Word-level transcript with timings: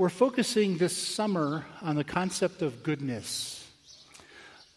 we're 0.00 0.08
focusing 0.08 0.78
this 0.78 0.96
summer 0.96 1.62
on 1.82 1.94
the 1.94 2.02
concept 2.02 2.62
of 2.62 2.82
goodness. 2.82 3.70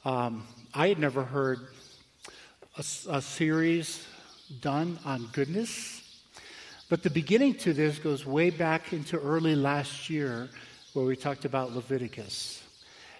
Um, 0.03 0.45
I 0.73 0.89
had 0.89 0.99
never 0.99 1.23
heard 1.23 1.59
a, 2.77 2.83
a 3.09 3.21
series 3.21 4.05
done 4.59 4.99
on 5.05 5.29
goodness, 5.31 6.25
but 6.89 7.03
the 7.03 7.09
beginning 7.09 7.55
to 7.59 7.71
this 7.71 7.99
goes 7.99 8.25
way 8.25 8.49
back 8.49 8.91
into 8.91 9.17
early 9.17 9.55
last 9.55 10.09
year 10.09 10.49
where 10.91 11.05
we 11.05 11.15
talked 11.15 11.45
about 11.45 11.73
Leviticus. 11.73 12.61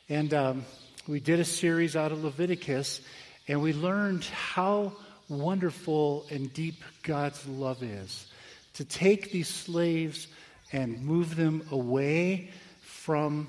And 0.09 0.33
um, 0.33 0.65
we 1.07 1.21
did 1.21 1.39
a 1.39 1.45
series 1.45 1.95
out 1.95 2.11
of 2.11 2.21
Leviticus, 2.21 2.99
and 3.47 3.61
we 3.61 3.71
learned 3.71 4.25
how 4.25 4.91
wonderful 5.29 6.25
and 6.29 6.53
deep 6.53 6.83
God's 7.03 7.47
love 7.47 7.81
is 7.81 8.27
to 8.73 8.83
take 8.83 9.31
these 9.31 9.47
slaves 9.47 10.27
and 10.73 11.01
move 11.05 11.35
them 11.35 11.65
away 11.71 12.49
from 12.81 13.47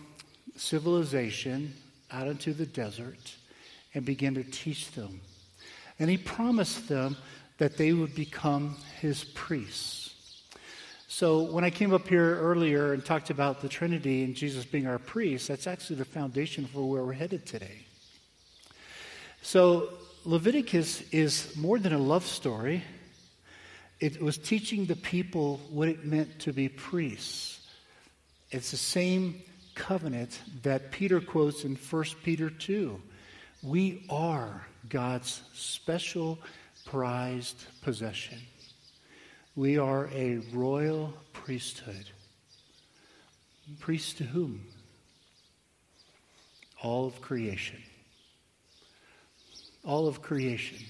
civilization 0.57 1.75
out 2.12 2.29
into 2.29 2.53
the 2.53 2.67
desert 2.67 3.35
and 3.94 4.04
begin 4.04 4.35
to 4.35 4.44
teach 4.44 4.93
them. 4.93 5.21
And 5.98 6.11
he 6.11 6.18
promised 6.18 6.89
them 6.89 7.17
that 7.58 7.76
they 7.76 7.93
would 7.93 8.14
become 8.14 8.76
his 9.00 9.25
priests. 9.25 10.14
So 11.08 11.43
when 11.43 11.62
I 11.62 11.71
came 11.71 11.95
up 11.95 12.08
here 12.08 12.40
earlier 12.40 12.93
and 12.93 13.04
talked 13.04 13.31
about 13.31 13.61
the 13.61 13.68
Trinity 13.68 14.25
and 14.25 14.34
Jesus 14.34 14.64
being 14.64 14.86
our 14.86 14.98
priest, 14.98 15.48
that's 15.48 15.67
actually 15.67 15.96
the 15.96 16.04
foundation 16.04 16.67
for 16.67 16.89
where 16.90 17.04
we're 17.04 17.12
headed 17.12 17.46
today. 17.46 17.86
So 19.40 19.90
Leviticus 20.25 21.03
is 21.12 21.54
more 21.56 21.79
than 21.79 21.93
a 21.93 21.98
love 21.98 22.26
story. 22.26 22.82
It 24.04 24.21
was 24.21 24.36
teaching 24.36 24.85
the 24.85 24.96
people 24.96 25.63
what 25.71 25.89
it 25.89 26.04
meant 26.04 26.40
to 26.40 26.53
be 26.53 26.68
priests. 26.68 27.67
It's 28.50 28.71
the 28.71 28.76
same 28.76 29.40
covenant 29.75 30.39
that 30.62 30.90
Peter 30.90 31.22
quotes 31.22 31.64
in 31.64 31.76
1 31.76 32.05
Peter 32.22 32.51
2. 32.51 33.01
We 33.62 34.05
are 34.11 34.67
God's 34.91 35.41
special 35.55 36.39
prized 36.84 37.65
possession. 37.81 38.41
We 39.56 39.78
are 39.78 40.11
a 40.12 40.41
royal 40.53 41.15
priesthood. 41.33 42.05
Priest 43.81 44.19
to 44.19 44.25
whom? 44.25 44.67
All 46.83 47.06
of 47.06 47.23
creation. 47.23 47.83
All 49.83 50.06
of 50.06 50.21
creation. 50.21 50.84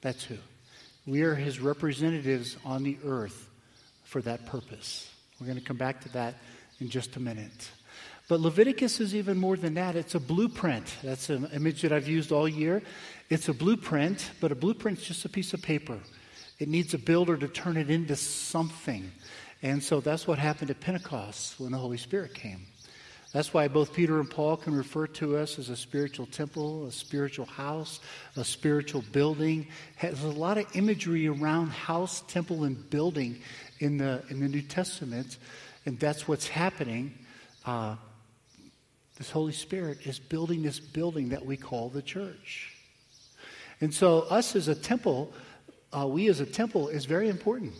That's 0.00 0.22
who. 0.22 0.36
We 1.10 1.22
are 1.22 1.34
his 1.34 1.58
representatives 1.58 2.56
on 2.64 2.84
the 2.84 2.96
earth 3.04 3.50
for 4.04 4.22
that 4.22 4.46
purpose. 4.46 5.12
We're 5.40 5.46
going 5.48 5.58
to 5.58 5.64
come 5.64 5.76
back 5.76 6.02
to 6.02 6.08
that 6.10 6.36
in 6.78 6.88
just 6.88 7.16
a 7.16 7.20
minute. 7.20 7.68
But 8.28 8.38
Leviticus 8.38 9.00
is 9.00 9.12
even 9.12 9.36
more 9.36 9.56
than 9.56 9.74
that. 9.74 9.96
It's 9.96 10.14
a 10.14 10.20
blueprint. 10.20 10.86
That's 11.02 11.28
an 11.28 11.48
image 11.52 11.82
that 11.82 11.90
I've 11.90 12.06
used 12.06 12.30
all 12.30 12.48
year. 12.48 12.80
It's 13.28 13.48
a 13.48 13.52
blueprint, 13.52 14.30
but 14.40 14.52
a 14.52 14.54
blueprint's 14.54 15.02
just 15.02 15.24
a 15.24 15.28
piece 15.28 15.52
of 15.52 15.60
paper. 15.60 15.98
It 16.60 16.68
needs 16.68 16.94
a 16.94 16.98
builder 16.98 17.36
to 17.38 17.48
turn 17.48 17.76
it 17.76 17.90
into 17.90 18.14
something. 18.14 19.10
And 19.62 19.82
so 19.82 20.00
that's 20.00 20.28
what 20.28 20.38
happened 20.38 20.70
at 20.70 20.78
Pentecost 20.78 21.58
when 21.58 21.72
the 21.72 21.78
Holy 21.78 21.98
Spirit 21.98 22.34
came. 22.34 22.66
That's 23.32 23.54
why 23.54 23.68
both 23.68 23.92
Peter 23.92 24.18
and 24.18 24.28
Paul 24.28 24.56
can 24.56 24.74
refer 24.74 25.06
to 25.06 25.36
us 25.36 25.58
as 25.60 25.68
a 25.68 25.76
spiritual 25.76 26.26
temple, 26.26 26.86
a 26.86 26.92
spiritual 26.92 27.46
house, 27.46 28.00
a 28.36 28.44
spiritual 28.44 29.04
building. 29.12 29.68
There's 30.02 30.24
a 30.24 30.28
lot 30.28 30.58
of 30.58 30.66
imagery 30.74 31.28
around 31.28 31.68
house, 31.68 32.24
temple, 32.26 32.64
and 32.64 32.90
building 32.90 33.40
in 33.78 33.98
the, 33.98 34.24
in 34.30 34.40
the 34.40 34.48
New 34.48 34.62
Testament, 34.62 35.38
and 35.86 35.98
that's 36.00 36.26
what's 36.26 36.48
happening. 36.48 37.14
Uh, 37.64 37.94
this 39.16 39.30
Holy 39.30 39.52
Spirit 39.52 39.98
is 40.06 40.18
building 40.18 40.62
this 40.62 40.80
building 40.80 41.28
that 41.28 41.46
we 41.46 41.56
call 41.56 41.88
the 41.88 42.02
church. 42.02 42.74
And 43.80 43.94
so, 43.94 44.22
us 44.22 44.56
as 44.56 44.66
a 44.66 44.74
temple, 44.74 45.32
uh, 45.92 46.06
we 46.06 46.28
as 46.28 46.40
a 46.40 46.46
temple 46.46 46.88
is 46.88 47.04
very 47.04 47.28
important. 47.28 47.74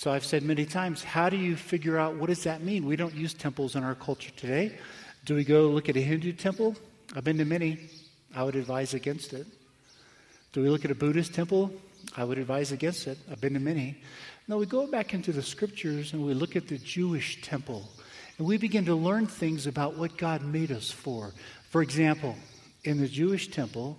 So 0.00 0.10
I've 0.10 0.24
said 0.24 0.42
many 0.42 0.64
times, 0.64 1.04
how 1.04 1.28
do 1.28 1.36
you 1.36 1.56
figure 1.56 1.98
out 1.98 2.14
what 2.14 2.30
does 2.30 2.44
that 2.44 2.62
mean? 2.62 2.86
We 2.86 2.96
don't 2.96 3.14
use 3.14 3.34
temples 3.34 3.76
in 3.76 3.84
our 3.84 3.94
culture 3.94 4.30
today. 4.34 4.78
Do 5.26 5.34
we 5.34 5.44
go 5.44 5.68
look 5.68 5.90
at 5.90 5.96
a 5.98 6.00
Hindu 6.00 6.32
temple? 6.32 6.74
I've 7.14 7.24
been 7.24 7.36
to 7.36 7.44
many. 7.44 7.90
I 8.34 8.42
would 8.42 8.56
advise 8.56 8.94
against 8.94 9.34
it. 9.34 9.46
Do 10.54 10.62
we 10.62 10.70
look 10.70 10.86
at 10.86 10.90
a 10.90 10.94
Buddhist 10.94 11.34
temple? 11.34 11.70
I 12.16 12.24
would 12.24 12.38
advise 12.38 12.72
against 12.72 13.08
it. 13.08 13.18
I've 13.30 13.42
been 13.42 13.52
to 13.52 13.60
many. 13.60 13.98
No, 14.48 14.56
we 14.56 14.64
go 14.64 14.86
back 14.86 15.12
into 15.12 15.32
the 15.32 15.42
scriptures 15.42 16.14
and 16.14 16.24
we 16.24 16.32
look 16.32 16.56
at 16.56 16.66
the 16.66 16.78
Jewish 16.78 17.42
temple. 17.42 17.86
And 18.38 18.46
we 18.46 18.56
begin 18.56 18.86
to 18.86 18.94
learn 18.94 19.26
things 19.26 19.66
about 19.66 19.98
what 19.98 20.16
God 20.16 20.42
made 20.42 20.72
us 20.72 20.90
for. 20.90 21.34
For 21.68 21.82
example, 21.82 22.36
in 22.84 23.02
the 23.02 23.06
Jewish 23.06 23.50
temple, 23.50 23.98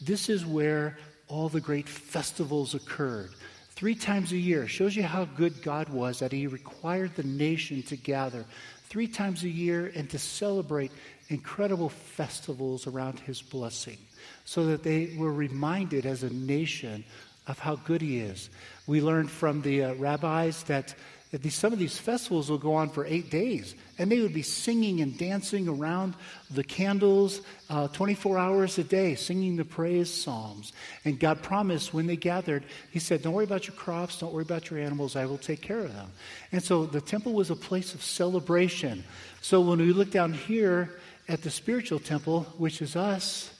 this 0.00 0.28
is 0.28 0.46
where 0.46 0.96
all 1.26 1.48
the 1.48 1.60
great 1.60 1.88
festivals 1.88 2.76
occurred 2.76 3.32
three 3.80 3.94
times 3.94 4.30
a 4.30 4.36
year. 4.36 4.68
Shows 4.68 4.94
you 4.94 5.04
how 5.04 5.24
good 5.24 5.62
God 5.62 5.88
was 5.88 6.18
that 6.18 6.32
He 6.32 6.46
required 6.46 7.16
the 7.16 7.22
nation 7.22 7.82
to 7.84 7.96
gather 7.96 8.44
three 8.90 9.08
times 9.08 9.42
a 9.42 9.48
year 9.48 9.90
and 9.94 10.10
to 10.10 10.18
celebrate 10.18 10.92
incredible 11.28 11.88
festivals 11.88 12.86
around 12.86 13.20
His 13.20 13.40
blessing 13.40 13.96
so 14.44 14.66
that 14.66 14.82
they 14.82 15.14
were 15.16 15.32
reminded 15.32 16.04
as 16.04 16.22
a 16.22 16.28
nation 16.28 17.04
of 17.46 17.58
how 17.58 17.76
good 17.76 18.02
He 18.02 18.18
is. 18.18 18.50
We 18.86 19.00
learned 19.00 19.30
from 19.30 19.62
the 19.62 19.84
uh, 19.84 19.94
rabbis 19.94 20.62
that 20.64 20.94
these, 21.32 21.54
some 21.54 21.72
of 21.72 21.78
these 21.78 21.96
festivals 21.96 22.50
will 22.50 22.58
go 22.58 22.74
on 22.74 22.90
for 22.90 23.06
eight 23.06 23.30
days, 23.30 23.76
and 23.98 24.10
they 24.10 24.20
would 24.20 24.34
be 24.34 24.42
singing 24.42 25.00
and 25.00 25.16
dancing 25.16 25.68
around 25.68 26.14
the 26.50 26.64
candles 26.64 27.42
uh, 27.68 27.86
24 27.86 28.36
hours 28.36 28.78
a 28.78 28.84
day, 28.84 29.14
singing 29.14 29.56
the 29.56 29.64
praise 29.64 30.12
psalms. 30.12 30.72
And 31.04 31.20
God 31.20 31.40
promised 31.40 31.94
when 31.94 32.08
they 32.08 32.16
gathered, 32.16 32.64
He 32.90 32.98
said, 32.98 33.22
Don't 33.22 33.32
worry 33.32 33.44
about 33.44 33.68
your 33.68 33.76
crops, 33.76 34.18
don't 34.18 34.32
worry 34.32 34.42
about 34.42 34.70
your 34.70 34.80
animals, 34.80 35.14
I 35.14 35.26
will 35.26 35.38
take 35.38 35.60
care 35.60 35.78
of 35.78 35.94
them. 35.94 36.10
And 36.50 36.64
so 36.64 36.84
the 36.84 37.00
temple 37.00 37.32
was 37.32 37.50
a 37.50 37.56
place 37.56 37.94
of 37.94 38.02
celebration. 38.02 39.04
So 39.40 39.60
when 39.60 39.78
we 39.78 39.92
look 39.92 40.10
down 40.10 40.32
here 40.32 40.98
at 41.28 41.42
the 41.42 41.50
spiritual 41.50 42.00
temple, 42.00 42.42
which 42.58 42.82
is 42.82 42.96
us, 42.96 43.54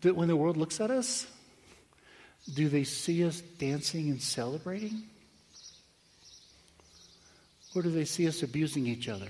that 0.00 0.16
when 0.16 0.26
the 0.26 0.36
world 0.36 0.56
looks 0.56 0.80
at 0.80 0.90
us, 0.90 1.28
do 2.52 2.68
they 2.68 2.82
see 2.82 3.24
us 3.24 3.40
dancing 3.40 4.10
and 4.10 4.20
celebrating? 4.20 5.04
Or 7.76 7.82
do 7.82 7.90
they 7.90 8.06
see 8.06 8.26
us 8.26 8.42
abusing 8.42 8.86
each 8.86 9.06
other? 9.06 9.28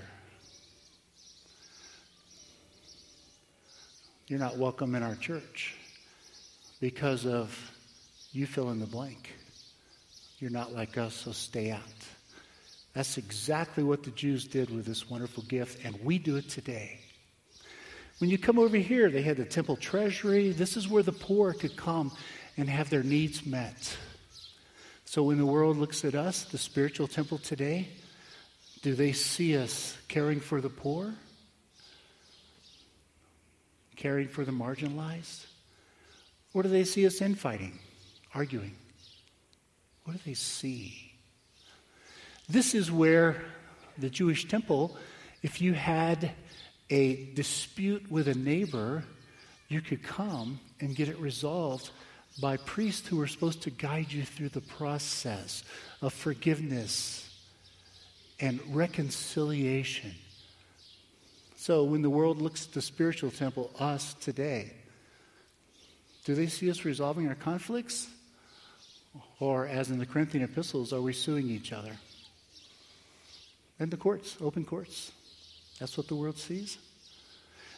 You're 4.27 4.39
not 4.39 4.57
welcome 4.57 4.95
in 4.95 5.03
our 5.03 5.15
church 5.15 5.75
because 6.79 7.25
of 7.25 7.53
you 8.31 8.45
fill 8.45 8.69
in 8.69 8.79
the 8.79 8.85
blank. 8.85 9.33
You're 10.39 10.49
not 10.49 10.73
like 10.73 10.97
us, 10.97 11.13
so 11.13 11.33
stay 11.33 11.71
out. 11.71 11.81
That's 12.93 13.17
exactly 13.17 13.83
what 13.83 14.03
the 14.03 14.11
Jews 14.11 14.47
did 14.47 14.69
with 14.73 14.85
this 14.85 15.09
wonderful 15.09 15.43
gift, 15.43 15.83
and 15.83 15.99
we 16.01 16.17
do 16.17 16.37
it 16.37 16.47
today. 16.47 17.01
When 18.19 18.29
you 18.29 18.37
come 18.37 18.59
over 18.59 18.77
here, 18.77 19.09
they 19.09 19.23
had 19.23 19.35
the 19.35 19.43
temple 19.43 19.75
treasury. 19.75 20.51
This 20.51 20.77
is 20.77 20.87
where 20.87 21.03
the 21.03 21.11
poor 21.11 21.51
could 21.51 21.75
come 21.75 22.13
and 22.55 22.69
have 22.69 22.89
their 22.89 23.03
needs 23.03 23.45
met. 23.45 23.97
So 25.03 25.23
when 25.23 25.37
the 25.37 25.45
world 25.45 25.75
looks 25.75 26.05
at 26.05 26.15
us, 26.15 26.45
the 26.45 26.57
spiritual 26.57 27.09
temple 27.09 27.39
today, 27.39 27.89
do 28.81 28.95
they 28.95 29.11
see 29.11 29.57
us 29.57 29.97
caring 30.07 30.39
for 30.39 30.61
the 30.61 30.69
poor? 30.69 31.13
Caring 33.95 34.27
for 34.27 34.45
the 34.45 34.51
marginalized? 34.51 35.45
Or 36.53 36.63
do 36.63 36.69
they 36.69 36.83
see 36.83 37.05
us 37.05 37.21
infighting, 37.21 37.79
arguing? 38.33 38.75
What 40.03 40.13
do 40.13 40.19
they 40.25 40.35
see? 40.35 41.11
This 42.47 42.73
is 42.73 42.91
where 42.91 43.43
the 43.97 44.09
Jewish 44.09 44.47
temple, 44.47 44.95
if 45.41 45.61
you 45.61 45.73
had 45.73 46.31
a 46.89 47.25
dispute 47.33 48.09
with 48.09 48.27
a 48.27 48.35
neighbor, 48.35 49.03
you 49.67 49.81
could 49.81 50.03
come 50.03 50.59
and 50.79 50.95
get 50.95 51.09
it 51.09 51.19
resolved 51.19 51.89
by 52.39 52.57
priests 52.57 53.07
who 53.07 53.17
were 53.17 53.27
supposed 53.27 53.63
to 53.63 53.69
guide 53.69 54.11
you 54.11 54.23
through 54.23 54.49
the 54.49 54.61
process 54.61 55.63
of 56.01 56.13
forgiveness 56.13 57.26
and 58.39 58.59
reconciliation. 58.69 60.13
So 61.55 61.83
when 61.83 62.01
the 62.01 62.09
world 62.09 62.41
looks 62.41 62.67
at 62.67 62.73
the 62.73 62.81
spiritual 62.81 63.31
temple, 63.31 63.71
us 63.79 64.13
today, 64.15 64.73
do 66.25 66.35
they 66.35 66.47
see 66.47 66.69
us 66.69 66.85
resolving 66.85 67.27
our 67.27 67.35
conflicts? 67.35 68.07
Or, 69.39 69.65
as 69.65 69.89
in 69.89 69.97
the 69.97 70.05
Corinthian 70.05 70.43
epistles, 70.43 70.93
are 70.93 71.01
we 71.01 71.13
suing 71.13 71.49
each 71.49 71.71
other? 71.73 71.93
In 73.79 73.89
the 73.89 73.97
courts, 73.97 74.37
open 74.41 74.65
courts. 74.65 75.11
That's 75.79 75.97
what 75.97 76.07
the 76.07 76.15
world 76.15 76.37
sees. 76.37 76.77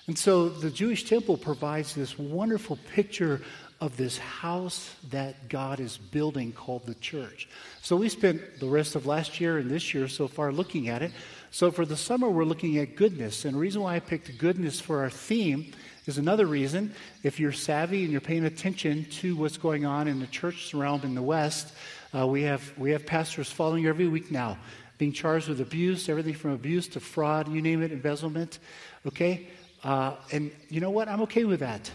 And 0.10 0.18
so 0.18 0.50
the 0.50 0.72
Jewish 0.72 1.04
temple 1.04 1.38
provides 1.38 1.94
this 1.94 2.18
wonderful 2.18 2.80
picture 2.96 3.42
of 3.80 3.96
this 3.96 4.18
house 4.18 4.96
that 5.12 5.50
God 5.50 5.80
is 5.80 6.00
building 6.00 6.52
called 6.52 6.88
the 6.88 6.96
church. 6.96 7.48
So 7.84 7.96
we 7.96 8.10
spent 8.10 8.60
the 8.60 8.66
rest 8.66 8.96
of 8.96 9.06
last 9.06 9.40
year 9.40 9.60
and 9.60 9.70
this 9.70 9.94
year 9.94 10.08
so 10.08 10.28
far 10.28 10.52
looking 10.52 10.90
at 10.90 11.04
it. 11.04 11.12
So 11.52 11.70
for 11.70 11.86
the 11.86 11.96
summer, 11.96 12.28
we're 12.28 12.44
looking 12.44 12.80
at 12.80 12.96
goodness. 12.96 13.46
And 13.46 13.54
the 13.54 13.60
reason 13.60 13.84
why 13.84 13.98
I 13.98 14.00
picked 14.00 14.36
goodness 14.40 14.80
for 14.80 15.02
our 15.04 15.12
theme 15.12 15.74
is 16.08 16.18
another 16.18 16.48
reason. 16.48 16.96
If 17.22 17.40
you're 17.40 17.52
savvy 17.52 18.02
and 18.02 18.12
you're 18.12 18.20
paying 18.20 18.46
attention 18.46 19.06
to 19.22 19.36
what's 19.36 19.58
going 19.58 19.86
on 19.86 20.08
in 20.08 20.20
the 20.20 20.26
church 20.26 20.74
realm 20.74 21.02
in 21.04 21.14
the 21.14 21.22
West, 21.22 21.72
uh, 22.18 22.26
we, 22.26 22.42
have, 22.42 22.76
we 22.80 22.90
have 22.94 23.06
pastors 23.06 23.52
following 23.52 23.86
every 23.86 24.08
week 24.08 24.32
now, 24.32 24.58
being 24.98 25.14
charged 25.14 25.50
with 25.50 25.62
abuse, 25.62 26.10
everything 26.10 26.34
from 26.34 26.50
abuse 26.50 26.88
to 26.88 27.00
fraud, 27.00 27.48
you 27.48 27.62
name 27.62 27.84
it, 27.84 27.92
embezzlement. 27.92 28.58
Okay? 29.06 29.48
Uh, 29.84 30.16
and 30.32 30.52
you 30.70 30.82
know 30.82 30.92
what? 30.92 31.08
I'm 31.08 31.22
okay 31.22 31.46
with 31.46 31.62
that. 31.62 31.90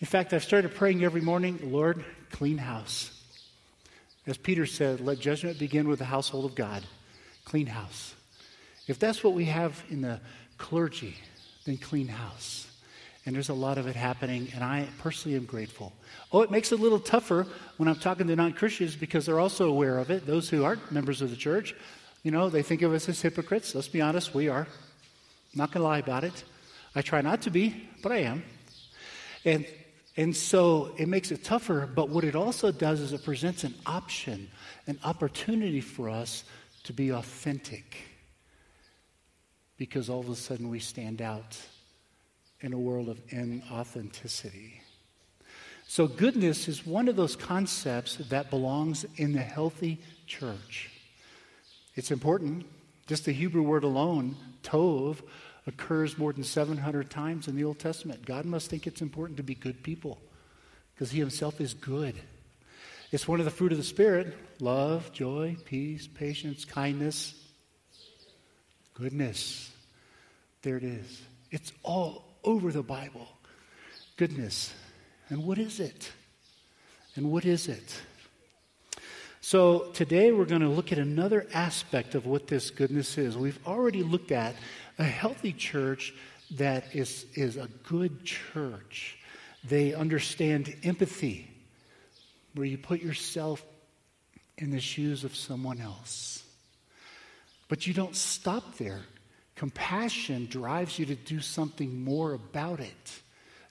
In 0.00 0.06
fact, 0.06 0.32
I've 0.32 0.44
started 0.44 0.74
praying 0.74 1.04
every 1.04 1.20
morning, 1.20 1.58
Lord, 1.62 2.04
clean 2.30 2.58
house. 2.58 3.22
As 4.26 4.36
Peter 4.36 4.66
said, 4.66 5.00
let 5.00 5.18
judgment 5.18 5.58
begin 5.58 5.88
with 5.88 5.98
the 5.98 6.04
household 6.04 6.44
of 6.44 6.54
God. 6.54 6.84
Clean 7.44 7.66
house. 7.66 8.14
If 8.86 8.98
that's 8.98 9.22
what 9.22 9.34
we 9.34 9.46
have 9.46 9.82
in 9.90 10.02
the 10.02 10.20
clergy, 10.58 11.16
then 11.64 11.76
clean 11.76 12.08
house. 12.08 12.68
And 13.24 13.34
there's 13.34 13.48
a 13.48 13.54
lot 13.54 13.78
of 13.78 13.86
it 13.86 13.94
happening, 13.94 14.48
and 14.54 14.64
I 14.64 14.88
personally 14.98 15.36
am 15.36 15.44
grateful. 15.44 15.92
Oh, 16.32 16.42
it 16.42 16.50
makes 16.50 16.72
it 16.72 16.80
a 16.80 16.82
little 16.82 16.98
tougher 16.98 17.46
when 17.76 17.88
I'm 17.88 17.96
talking 17.96 18.26
to 18.26 18.34
non 18.34 18.52
Christians 18.52 18.96
because 18.96 19.26
they're 19.26 19.38
also 19.38 19.68
aware 19.68 19.98
of 19.98 20.10
it. 20.10 20.26
Those 20.26 20.48
who 20.48 20.64
aren't 20.64 20.90
members 20.90 21.22
of 21.22 21.30
the 21.30 21.36
church, 21.36 21.74
you 22.24 22.32
know, 22.32 22.48
they 22.48 22.62
think 22.62 22.82
of 22.82 22.92
us 22.92 23.08
as 23.08 23.22
hypocrites. 23.22 23.74
Let's 23.74 23.88
be 23.88 24.00
honest, 24.00 24.34
we 24.34 24.48
are. 24.48 24.66
Not 25.54 25.72
going 25.72 25.82
to 25.82 25.88
lie 25.88 25.98
about 25.98 26.24
it. 26.24 26.44
I 26.94 27.02
try 27.02 27.20
not 27.20 27.42
to 27.42 27.50
be, 27.50 27.88
but 28.02 28.12
I 28.12 28.18
am. 28.18 28.42
And 29.44 29.66
and 30.16 30.36
so 30.36 30.94
it 30.98 31.08
makes 31.08 31.30
it 31.30 31.42
tougher, 31.42 31.88
but 31.92 32.10
what 32.10 32.24
it 32.24 32.34
also 32.34 32.70
does 32.70 33.00
is 33.00 33.12
it 33.12 33.24
presents 33.24 33.64
an 33.64 33.74
option, 33.86 34.50
an 34.86 34.98
opportunity 35.04 35.80
for 35.80 36.10
us 36.10 36.44
to 36.84 36.92
be 36.92 37.10
authentic. 37.12 37.96
Because 39.78 40.10
all 40.10 40.20
of 40.20 40.28
a 40.28 40.36
sudden 40.36 40.68
we 40.68 40.80
stand 40.80 41.22
out 41.22 41.58
in 42.60 42.74
a 42.74 42.78
world 42.78 43.08
of 43.08 43.26
inauthenticity. 43.28 44.80
So, 45.88 46.06
goodness 46.06 46.68
is 46.68 46.86
one 46.86 47.08
of 47.08 47.16
those 47.16 47.36
concepts 47.36 48.16
that 48.16 48.50
belongs 48.50 49.04
in 49.16 49.32
the 49.32 49.40
healthy 49.40 50.00
church. 50.26 50.90
It's 51.96 52.10
important. 52.10 52.66
Just 53.12 53.26
the 53.26 53.32
Hebrew 53.32 53.60
word 53.60 53.84
alone, 53.84 54.36
tov, 54.62 55.18
occurs 55.66 56.16
more 56.16 56.32
than 56.32 56.44
700 56.44 57.10
times 57.10 57.46
in 57.46 57.56
the 57.56 57.64
Old 57.64 57.78
Testament. 57.78 58.24
God 58.24 58.46
must 58.46 58.70
think 58.70 58.86
it's 58.86 59.02
important 59.02 59.36
to 59.36 59.42
be 59.42 59.54
good 59.54 59.82
people 59.82 60.18
because 60.94 61.10
He 61.10 61.18
Himself 61.18 61.60
is 61.60 61.74
good. 61.74 62.14
It's 63.10 63.28
one 63.28 63.38
of 63.38 63.44
the 63.44 63.50
fruit 63.50 63.70
of 63.70 63.76
the 63.76 63.84
Spirit 63.84 64.34
love, 64.60 65.12
joy, 65.12 65.58
peace, 65.66 66.06
patience, 66.06 66.64
kindness, 66.64 67.34
goodness. 68.94 69.70
There 70.62 70.78
it 70.78 70.84
is. 70.84 71.20
It's 71.50 71.70
all 71.82 72.24
over 72.42 72.72
the 72.72 72.82
Bible. 72.82 73.28
Goodness. 74.16 74.72
And 75.28 75.44
what 75.44 75.58
is 75.58 75.80
it? 75.80 76.10
And 77.14 77.30
what 77.30 77.44
is 77.44 77.68
it? 77.68 77.94
So 79.44 79.90
today 79.92 80.30
we're 80.30 80.44
going 80.44 80.60
to 80.60 80.68
look 80.68 80.92
at 80.92 80.98
another 80.98 81.48
aspect 81.52 82.14
of 82.14 82.26
what 82.26 82.46
this 82.46 82.70
goodness 82.70 83.18
is. 83.18 83.36
We've 83.36 83.58
already 83.66 84.04
looked 84.04 84.30
at 84.30 84.54
a 85.00 85.04
healthy 85.04 85.52
church 85.52 86.14
that 86.52 86.94
is, 86.94 87.26
is 87.34 87.56
a 87.56 87.68
good 87.82 88.24
church. 88.24 89.18
They 89.64 89.94
understand 89.94 90.72
empathy, 90.84 91.50
where 92.54 92.66
you 92.66 92.78
put 92.78 93.02
yourself 93.02 93.66
in 94.58 94.70
the 94.70 94.78
shoes 94.78 95.24
of 95.24 95.34
someone 95.34 95.80
else. 95.80 96.44
But 97.66 97.84
you 97.84 97.94
don't 97.94 98.14
stop 98.14 98.78
there. 98.78 99.00
Compassion 99.56 100.46
drives 100.46 101.00
you 101.00 101.06
to 101.06 101.16
do 101.16 101.40
something 101.40 102.04
more 102.04 102.34
about 102.34 102.78
it. 102.78 103.20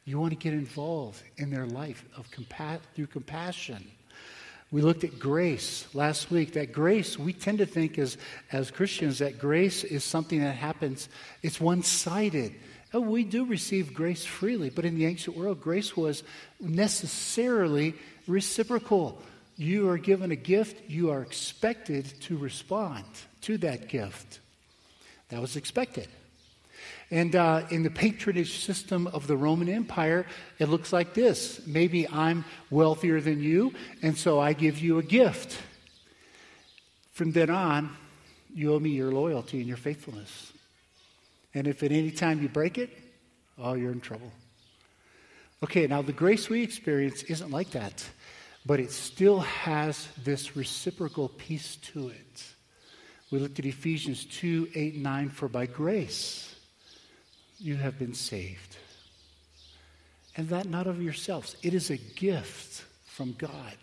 You 0.03 0.19
want 0.19 0.33
to 0.33 0.37
get 0.37 0.51
involved 0.51 1.23
in 1.37 1.49
their 1.49 1.65
life 1.65 2.03
of 2.17 2.29
compa- 2.29 2.81
through 2.93 3.07
compassion. 3.07 3.89
We 4.71 4.81
looked 4.81 5.03
at 5.03 5.19
grace 5.19 5.85
last 5.93 6.31
week. 6.31 6.53
That 6.53 6.71
grace, 6.71 7.19
we 7.19 7.33
tend 7.33 7.57
to 7.57 7.65
think 7.65 7.99
as, 7.99 8.17
as 8.51 8.71
Christians 8.71 9.19
that 9.19 9.37
grace 9.37 9.83
is 9.83 10.03
something 10.03 10.39
that 10.39 10.55
happens, 10.55 11.09
it's 11.43 11.59
one 11.59 11.83
sided. 11.83 12.55
Oh, 12.93 13.01
we 13.01 13.23
do 13.25 13.45
receive 13.45 13.93
grace 13.93 14.25
freely, 14.25 14.69
but 14.69 14.85
in 14.85 14.95
the 14.95 15.05
ancient 15.05 15.35
world, 15.35 15.61
grace 15.61 15.95
was 15.97 16.23
necessarily 16.59 17.95
reciprocal. 18.27 19.21
You 19.57 19.89
are 19.89 19.97
given 19.97 20.31
a 20.31 20.37
gift, 20.37 20.89
you 20.89 21.11
are 21.11 21.21
expected 21.21 22.05
to 22.21 22.37
respond 22.37 23.05
to 23.41 23.57
that 23.59 23.89
gift. 23.89 24.39
That 25.29 25.41
was 25.41 25.57
expected. 25.57 26.07
And 27.11 27.35
uh, 27.35 27.63
in 27.69 27.83
the 27.83 27.89
patronage 27.89 28.59
system 28.63 29.05
of 29.07 29.27
the 29.27 29.35
Roman 29.35 29.67
Empire, 29.67 30.25
it 30.59 30.69
looks 30.69 30.93
like 30.93 31.13
this. 31.13 31.59
Maybe 31.67 32.07
I'm 32.07 32.45
wealthier 32.69 33.19
than 33.19 33.41
you, 33.41 33.73
and 34.01 34.17
so 34.17 34.39
I 34.39 34.53
give 34.53 34.79
you 34.79 34.97
a 34.97 35.03
gift. 35.03 35.59
From 37.11 37.33
then 37.33 37.49
on, 37.49 37.89
you 38.55 38.73
owe 38.73 38.79
me 38.79 38.91
your 38.91 39.11
loyalty 39.11 39.59
and 39.59 39.67
your 39.67 39.75
faithfulness. 39.77 40.53
And 41.53 41.67
if 41.67 41.83
at 41.83 41.91
any 41.91 42.11
time 42.11 42.41
you 42.41 42.47
break 42.47 42.77
it, 42.77 42.89
oh, 43.57 43.73
you're 43.73 43.91
in 43.91 43.99
trouble. 43.99 44.31
Okay, 45.63 45.87
now 45.87 46.01
the 46.01 46.13
grace 46.13 46.47
we 46.47 46.63
experience 46.63 47.23
isn't 47.23 47.51
like 47.51 47.71
that, 47.71 48.07
but 48.65 48.79
it 48.79 48.89
still 48.89 49.41
has 49.41 50.07
this 50.23 50.55
reciprocal 50.55 51.27
piece 51.27 51.75
to 51.75 52.07
it. 52.07 52.43
We 53.31 53.39
looked 53.39 53.59
at 53.59 53.65
Ephesians 53.65 54.23
2 54.25 54.69
8 54.73 54.93
and 54.93 55.03
9 55.03 55.29
for 55.29 55.49
by 55.49 55.65
grace 55.65 56.50
you 57.61 57.75
have 57.75 57.99
been 57.99 58.13
saved. 58.13 58.77
And 60.35 60.49
that 60.49 60.67
not 60.67 60.87
of 60.87 61.01
yourselves. 61.01 61.55
It 61.61 61.73
is 61.73 61.89
a 61.89 61.97
gift 61.97 62.85
from 63.05 63.33
God. 63.33 63.75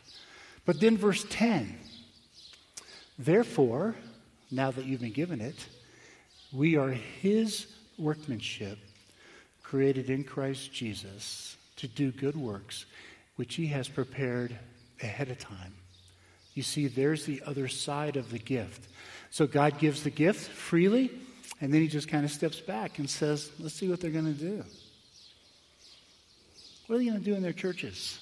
But 0.65 0.81
then, 0.81 0.97
verse 0.97 1.25
10 1.31 1.79
Therefore, 3.19 3.97
now 4.51 4.71
that 4.71 4.85
you've 4.85 5.01
been 5.01 5.13
given 5.13 5.41
it, 5.41 5.67
we 6.53 6.77
are 6.77 6.91
His 6.91 7.67
workmanship, 7.99 8.79
created 9.63 10.09
in 10.09 10.25
Christ 10.25 10.73
Jesus 10.73 11.57
to 11.77 11.89
do 11.89 12.11
good 12.11 12.37
works, 12.37 12.87
which 13.37 13.57
He 13.57 13.67
has 13.69 13.89
prepared 13.89 14.59
ahead 15.03 15.31
of 15.31 15.39
time. 15.39 15.75
You 16.55 16.63
see, 16.63 16.89
there's 16.89 17.25
the 17.25 17.43
other 17.47 17.69
side 17.69 18.17
of 18.17 18.31
the 18.31 18.39
gift. 18.39 18.89
So 19.31 19.47
God 19.47 19.79
gives 19.79 20.03
the 20.03 20.11
gift 20.11 20.51
freely, 20.51 21.11
and 21.61 21.73
then 21.73 21.81
he 21.81 21.89
just 21.89 22.09
kind 22.09 22.25
of 22.25 22.31
steps 22.31 22.61
back 22.61 22.99
and 22.99 23.09
says, 23.09 23.51
let's 23.59 23.75
see 23.75 23.89
what 23.89 24.01
they're 24.01 24.11
going 24.11 24.33
to 24.33 24.41
do. 24.41 24.65
What 26.87 26.97
are 26.97 26.99
they 26.99 27.07
going 27.07 27.19
to 27.19 27.25
do 27.25 27.35
in 27.35 27.43
their 27.43 27.53
churches? 27.53 28.19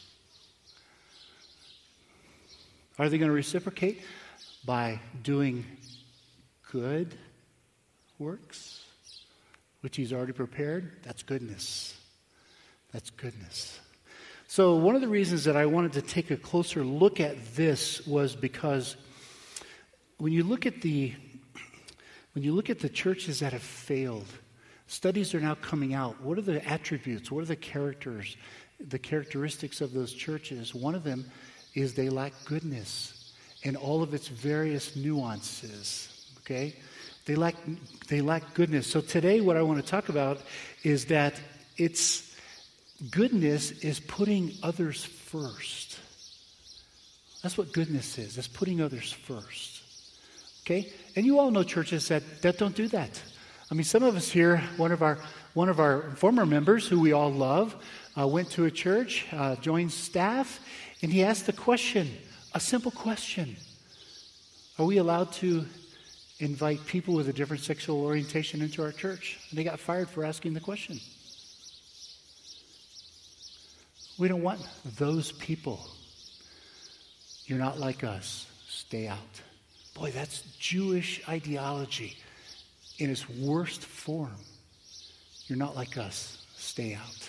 Are 2.98 3.08
they 3.08 3.18
going 3.18 3.28
to 3.28 3.34
reciprocate 3.34 4.02
by 4.64 5.00
doing 5.22 5.64
good 6.72 7.14
works, 8.18 8.84
which 9.82 9.96
he's 9.96 10.12
already 10.12 10.32
prepared? 10.32 10.92
That's 11.02 11.22
goodness. 11.22 11.94
That's 12.92 13.10
goodness. 13.10 13.80
So, 14.48 14.76
one 14.76 14.94
of 14.94 15.00
the 15.00 15.08
reasons 15.08 15.44
that 15.44 15.56
I 15.56 15.66
wanted 15.66 15.92
to 15.94 16.02
take 16.02 16.30
a 16.30 16.36
closer 16.36 16.84
look 16.84 17.20
at 17.20 17.54
this 17.54 18.06
was 18.06 18.34
because 18.34 18.96
when 20.18 20.32
you 20.32 20.44
look 20.44 20.64
at 20.64 20.80
the 20.80 21.12
when 22.36 22.44
you 22.44 22.52
look 22.52 22.68
at 22.68 22.80
the 22.80 22.88
churches 22.90 23.40
that 23.40 23.54
have 23.54 23.62
failed, 23.62 24.26
studies 24.88 25.34
are 25.34 25.40
now 25.40 25.54
coming 25.54 25.94
out. 25.94 26.20
What 26.20 26.36
are 26.36 26.42
the 26.42 26.62
attributes? 26.68 27.32
What 27.32 27.40
are 27.40 27.46
the 27.46 27.56
characters, 27.56 28.36
the 28.78 28.98
characteristics 28.98 29.80
of 29.80 29.94
those 29.94 30.12
churches? 30.12 30.74
One 30.74 30.94
of 30.94 31.02
them 31.02 31.24
is 31.74 31.94
they 31.94 32.10
lack 32.10 32.34
goodness 32.44 33.32
in 33.62 33.74
all 33.74 34.02
of 34.02 34.12
its 34.12 34.28
various 34.28 34.96
nuances. 34.96 36.30
Okay? 36.40 36.76
They 37.24 37.36
lack, 37.36 37.54
they 38.08 38.20
lack 38.20 38.52
goodness. 38.52 38.86
So 38.86 39.00
today, 39.00 39.40
what 39.40 39.56
I 39.56 39.62
want 39.62 39.82
to 39.82 39.90
talk 39.90 40.10
about 40.10 40.38
is 40.82 41.06
that 41.06 41.40
it's 41.78 42.36
goodness 43.10 43.70
is 43.80 43.98
putting 43.98 44.52
others 44.62 45.06
first. 45.06 45.98
That's 47.42 47.56
what 47.56 47.72
goodness 47.72 48.18
is. 48.18 48.36
It's 48.36 48.46
putting 48.46 48.82
others 48.82 49.10
first. 49.10 49.75
Okay? 50.66 50.92
And 51.14 51.24
you 51.24 51.38
all 51.38 51.50
know 51.50 51.62
churches 51.62 52.08
that, 52.08 52.42
that 52.42 52.58
don't 52.58 52.74
do 52.74 52.88
that. 52.88 53.22
I 53.70 53.74
mean, 53.74 53.84
some 53.84 54.02
of 54.02 54.16
us 54.16 54.28
here, 54.30 54.58
one 54.76 54.92
of 54.92 55.02
our, 55.02 55.18
one 55.54 55.68
of 55.68 55.80
our 55.80 56.10
former 56.16 56.44
members 56.44 56.86
who 56.86 57.00
we 57.00 57.12
all 57.12 57.32
love, 57.32 57.74
uh, 58.18 58.26
went 58.26 58.50
to 58.50 58.66
a 58.66 58.70
church, 58.70 59.26
uh, 59.32 59.56
joined 59.56 59.92
staff, 59.92 60.60
and 61.02 61.12
he 61.12 61.22
asked 61.22 61.48
a 61.48 61.52
question, 61.52 62.10
a 62.52 62.60
simple 62.60 62.90
question. 62.90 63.56
Are 64.78 64.84
we 64.84 64.98
allowed 64.98 65.32
to 65.34 65.64
invite 66.38 66.84
people 66.86 67.14
with 67.14 67.28
a 67.28 67.32
different 67.32 67.62
sexual 67.62 68.04
orientation 68.04 68.60
into 68.60 68.82
our 68.82 68.92
church. 68.92 69.38
And 69.50 69.58
they 69.58 69.64
got 69.64 69.80
fired 69.80 70.08
for 70.08 70.24
asking 70.24 70.54
the 70.54 70.60
question. 70.60 71.00
We 74.18 74.28
don't 74.28 74.42
want 74.42 74.60
those 74.98 75.32
people. 75.32 75.80
You're 77.46 77.58
not 77.58 77.78
like 77.78 78.02
us. 78.04 78.46
Stay 78.68 79.08
out. 79.08 79.42
Boy, 79.96 80.10
that's 80.10 80.42
Jewish 80.58 81.26
ideology 81.26 82.18
in 82.98 83.08
its 83.08 83.28
worst 83.30 83.82
form. 83.82 84.36
You're 85.46 85.58
not 85.58 85.74
like 85.74 85.96
us. 85.96 86.44
Stay 86.54 86.92
out. 86.92 87.28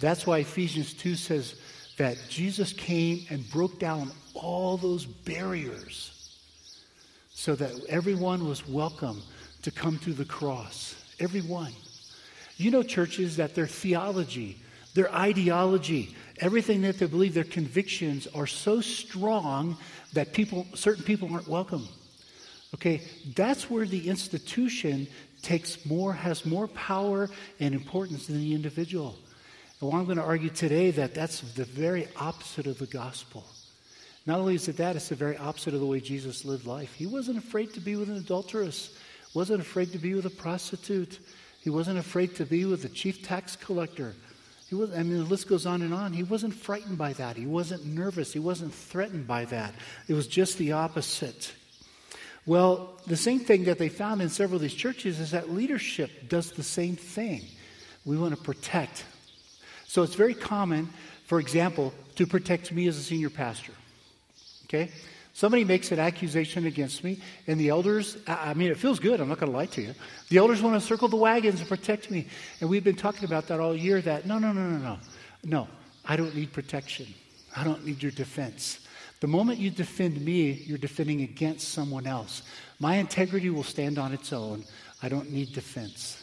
That's 0.00 0.26
why 0.26 0.38
Ephesians 0.38 0.92
2 0.94 1.14
says 1.14 1.54
that 1.98 2.16
Jesus 2.28 2.72
came 2.72 3.26
and 3.30 3.48
broke 3.50 3.78
down 3.78 4.10
all 4.34 4.76
those 4.76 5.06
barriers 5.06 6.40
so 7.30 7.54
that 7.54 7.72
everyone 7.88 8.48
was 8.48 8.66
welcome 8.66 9.22
to 9.62 9.70
come 9.70 9.98
to 9.98 10.12
the 10.12 10.24
cross. 10.24 10.96
Everyone. 11.20 11.72
You 12.56 12.72
know 12.72 12.82
churches 12.82 13.36
that 13.36 13.54
their 13.54 13.68
theology, 13.68 14.58
their 14.94 15.14
ideology, 15.14 16.16
everything 16.40 16.82
that 16.82 16.98
they 16.98 17.06
believe, 17.06 17.34
their 17.34 17.44
convictions 17.44 18.26
are 18.34 18.48
so 18.48 18.80
strong 18.80 19.76
that 20.12 20.32
people, 20.32 20.66
certain 20.74 21.04
people 21.04 21.32
aren't 21.32 21.48
welcome. 21.48 21.86
Okay, 22.74 23.02
that's 23.34 23.70
where 23.70 23.84
the 23.84 24.08
institution 24.08 25.06
takes 25.42 25.84
more, 25.84 26.12
has 26.12 26.46
more 26.46 26.68
power 26.68 27.28
and 27.60 27.74
importance 27.74 28.26
than 28.26 28.38
the 28.38 28.54
individual. 28.54 29.18
And 29.80 29.90
well, 29.90 29.98
I'm 29.98 30.06
going 30.06 30.16
to 30.16 30.24
argue 30.24 30.48
today 30.48 30.90
that 30.92 31.14
that's 31.14 31.40
the 31.40 31.64
very 31.64 32.08
opposite 32.16 32.66
of 32.66 32.78
the 32.78 32.86
gospel. 32.86 33.44
Not 34.24 34.38
only 34.38 34.54
is 34.54 34.68
it 34.68 34.76
that, 34.76 34.96
it's 34.96 35.08
the 35.08 35.16
very 35.16 35.36
opposite 35.36 35.74
of 35.74 35.80
the 35.80 35.86
way 35.86 36.00
Jesus 36.00 36.44
lived 36.44 36.64
life. 36.64 36.94
He 36.94 37.06
wasn't 37.06 37.38
afraid 37.38 37.74
to 37.74 37.80
be 37.80 37.96
with 37.96 38.08
an 38.08 38.16
adulteress, 38.16 38.96
wasn't 39.34 39.60
afraid 39.60 39.92
to 39.92 39.98
be 39.98 40.14
with 40.14 40.26
a 40.26 40.30
prostitute, 40.30 41.18
he 41.60 41.70
wasn't 41.70 41.98
afraid 41.98 42.34
to 42.36 42.46
be 42.46 42.64
with 42.64 42.82
the 42.82 42.88
chief 42.88 43.22
tax 43.22 43.56
collector. 43.56 44.14
He 44.72 44.76
was, 44.76 44.90
I 44.94 45.02
mean, 45.02 45.18
the 45.18 45.24
list 45.24 45.48
goes 45.48 45.66
on 45.66 45.82
and 45.82 45.92
on. 45.92 46.14
He 46.14 46.22
wasn't 46.22 46.54
frightened 46.54 46.96
by 46.96 47.12
that. 47.12 47.36
He 47.36 47.44
wasn't 47.44 47.84
nervous. 47.84 48.32
He 48.32 48.38
wasn't 48.38 48.72
threatened 48.72 49.26
by 49.26 49.44
that. 49.44 49.74
It 50.08 50.14
was 50.14 50.26
just 50.26 50.56
the 50.56 50.72
opposite. 50.72 51.52
Well, 52.46 52.98
the 53.06 53.18
same 53.18 53.40
thing 53.40 53.64
that 53.64 53.78
they 53.78 53.90
found 53.90 54.22
in 54.22 54.30
several 54.30 54.56
of 54.56 54.62
these 54.62 54.72
churches 54.72 55.20
is 55.20 55.32
that 55.32 55.50
leadership 55.50 56.26
does 56.26 56.52
the 56.52 56.62
same 56.62 56.96
thing. 56.96 57.42
We 58.06 58.16
want 58.16 58.34
to 58.34 58.42
protect. 58.42 59.04
So 59.88 60.02
it's 60.04 60.14
very 60.14 60.32
common, 60.32 60.88
for 61.26 61.38
example, 61.38 61.92
to 62.14 62.26
protect 62.26 62.72
me 62.72 62.86
as 62.86 62.96
a 62.96 63.02
senior 63.02 63.28
pastor. 63.28 63.74
Okay? 64.64 64.90
Somebody 65.34 65.64
makes 65.64 65.90
an 65.92 65.98
accusation 65.98 66.66
against 66.66 67.02
me, 67.02 67.18
and 67.46 67.58
the 67.58 67.70
elders, 67.70 68.18
I 68.26 68.52
mean, 68.52 68.70
it 68.70 68.76
feels 68.76 68.98
good, 69.00 69.18
I'm 69.18 69.28
not 69.28 69.38
going 69.38 69.50
to 69.50 69.56
lie 69.56 69.66
to 69.66 69.80
you. 69.80 69.94
The 70.28 70.36
elders 70.36 70.60
want 70.60 70.80
to 70.80 70.86
circle 70.86 71.08
the 71.08 71.16
wagons 71.16 71.60
and 71.60 71.68
protect 71.68 72.10
me. 72.10 72.26
And 72.60 72.68
we've 72.68 72.84
been 72.84 72.96
talking 72.96 73.24
about 73.24 73.48
that 73.48 73.58
all 73.58 73.74
year 73.74 74.02
that 74.02 74.26
no, 74.26 74.38
no, 74.38 74.52
no, 74.52 74.68
no, 74.68 74.78
no. 74.78 74.98
No, 75.44 75.68
I 76.04 76.16
don't 76.16 76.34
need 76.34 76.52
protection. 76.52 77.06
I 77.56 77.64
don't 77.64 77.84
need 77.84 78.02
your 78.02 78.12
defense. 78.12 78.86
The 79.20 79.26
moment 79.26 79.58
you 79.58 79.70
defend 79.70 80.20
me, 80.20 80.52
you're 80.52 80.78
defending 80.78 81.22
against 81.22 81.68
someone 81.68 82.06
else. 82.06 82.42
My 82.78 82.96
integrity 82.96 83.50
will 83.50 83.62
stand 83.62 83.98
on 83.98 84.12
its 84.12 84.32
own. 84.32 84.64
I 85.02 85.08
don't 85.08 85.30
need 85.30 85.52
defense. 85.52 86.18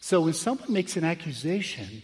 So 0.00 0.20
when 0.20 0.34
someone 0.34 0.72
makes 0.72 0.96
an 0.96 1.04
accusation, 1.04 2.02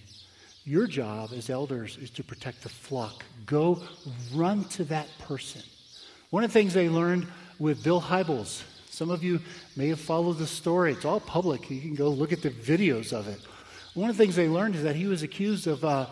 your 0.64 0.86
job 0.86 1.30
as 1.34 1.50
elders 1.50 1.96
is 1.96 2.10
to 2.10 2.24
protect 2.24 2.62
the 2.62 2.68
flock. 2.68 3.24
Go 3.46 3.82
run 4.34 4.64
to 4.64 4.84
that 4.84 5.08
person. 5.18 5.62
One 6.30 6.44
of 6.44 6.50
the 6.50 6.54
things 6.54 6.74
they 6.74 6.88
learned 6.88 7.26
with 7.58 7.82
Bill 7.82 8.00
Hybels, 8.00 8.62
some 8.88 9.10
of 9.10 9.24
you 9.24 9.40
may 9.76 9.88
have 9.88 10.00
followed 10.00 10.38
the 10.38 10.46
story. 10.46 10.92
It's 10.92 11.04
all 11.04 11.20
public. 11.20 11.70
You 11.70 11.80
can 11.80 11.94
go 11.94 12.08
look 12.08 12.32
at 12.32 12.42
the 12.42 12.50
videos 12.50 13.12
of 13.12 13.28
it. 13.28 13.40
One 13.94 14.10
of 14.10 14.16
the 14.16 14.22
things 14.22 14.36
they 14.36 14.48
learned 14.48 14.76
is 14.76 14.82
that 14.82 14.94
he 14.94 15.06
was 15.06 15.22
accused 15.22 15.66
of 15.66 15.84
uh, 15.84 16.06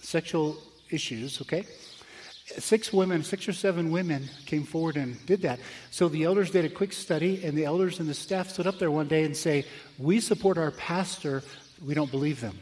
sexual 0.00 0.56
issues, 0.90 1.40
okay? 1.42 1.64
Six 2.58 2.92
women, 2.92 3.22
six 3.22 3.48
or 3.48 3.52
seven 3.52 3.90
women 3.92 4.28
came 4.46 4.64
forward 4.64 4.96
and 4.96 5.24
did 5.26 5.42
that. 5.42 5.60
So 5.90 6.08
the 6.08 6.24
elders 6.24 6.50
did 6.50 6.64
a 6.64 6.68
quick 6.68 6.92
study, 6.92 7.44
and 7.44 7.56
the 7.56 7.64
elders 7.64 8.00
and 8.00 8.08
the 8.08 8.14
staff 8.14 8.50
stood 8.50 8.66
up 8.66 8.78
there 8.78 8.90
one 8.90 9.06
day 9.06 9.24
and 9.24 9.36
say, 9.36 9.64
We 9.98 10.18
support 10.20 10.58
our 10.58 10.72
pastor, 10.72 11.42
we 11.84 11.94
don't 11.94 12.10
believe 12.10 12.40
them. 12.40 12.58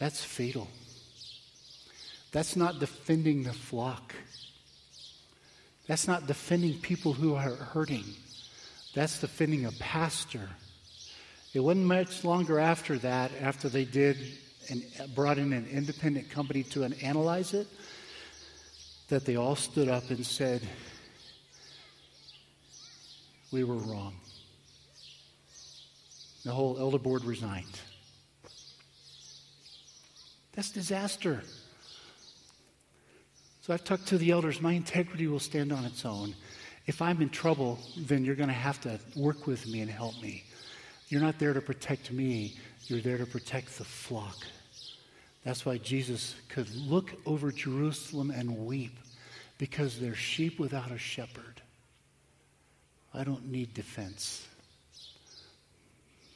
That's 0.00 0.24
fatal. 0.24 0.66
That's 2.32 2.56
not 2.56 2.80
defending 2.80 3.44
the 3.44 3.52
flock. 3.52 4.14
That's 5.86 6.08
not 6.08 6.26
defending 6.26 6.78
people 6.78 7.12
who 7.12 7.34
are 7.34 7.54
hurting. 7.54 8.04
That's 8.94 9.20
defending 9.20 9.66
a 9.66 9.72
pastor. 9.72 10.48
It 11.52 11.60
wasn't 11.60 11.86
much 11.86 12.24
longer 12.24 12.58
after 12.58 12.98
that, 12.98 13.30
after 13.40 13.68
they 13.68 13.84
did 13.84 14.16
and 14.70 14.82
brought 15.14 15.36
in 15.36 15.52
an 15.52 15.66
independent 15.70 16.30
company 16.30 16.62
to 16.62 16.84
analyze 17.02 17.52
it, 17.52 17.66
that 19.08 19.26
they 19.26 19.36
all 19.36 19.56
stood 19.56 19.88
up 19.88 20.08
and 20.10 20.24
said, 20.24 20.62
We 23.52 23.64
were 23.64 23.76
wrong. 23.76 24.14
The 26.44 26.52
whole 26.52 26.78
elder 26.78 26.98
board 26.98 27.24
resigned. 27.24 27.80
That's 30.52 30.70
disaster. 30.70 31.42
So 33.62 33.74
I've 33.74 33.84
talked 33.84 34.08
to 34.08 34.18
the 34.18 34.30
elders. 34.30 34.60
My 34.60 34.72
integrity 34.72 35.26
will 35.26 35.38
stand 35.38 35.72
on 35.72 35.84
its 35.84 36.04
own. 36.04 36.34
If 36.86 37.00
I'm 37.02 37.22
in 37.22 37.28
trouble, 37.28 37.78
then 37.96 38.24
you're 38.24 38.34
going 38.34 38.48
to 38.48 38.54
have 38.54 38.80
to 38.80 38.98
work 39.14 39.46
with 39.46 39.66
me 39.66 39.80
and 39.80 39.90
help 39.90 40.20
me. 40.20 40.42
You're 41.08 41.20
not 41.20 41.38
there 41.38 41.52
to 41.52 41.60
protect 41.60 42.10
me, 42.10 42.56
you're 42.86 43.00
there 43.00 43.18
to 43.18 43.26
protect 43.26 43.78
the 43.78 43.84
flock. 43.84 44.36
That's 45.44 45.64
why 45.64 45.78
Jesus 45.78 46.34
could 46.48 46.68
look 46.74 47.12
over 47.26 47.50
Jerusalem 47.50 48.30
and 48.30 48.66
weep 48.66 48.98
because 49.58 49.98
they're 49.98 50.14
sheep 50.14 50.58
without 50.58 50.90
a 50.90 50.98
shepherd. 50.98 51.62
I 53.12 53.24
don't 53.24 53.50
need 53.50 53.74
defense. 53.74 54.46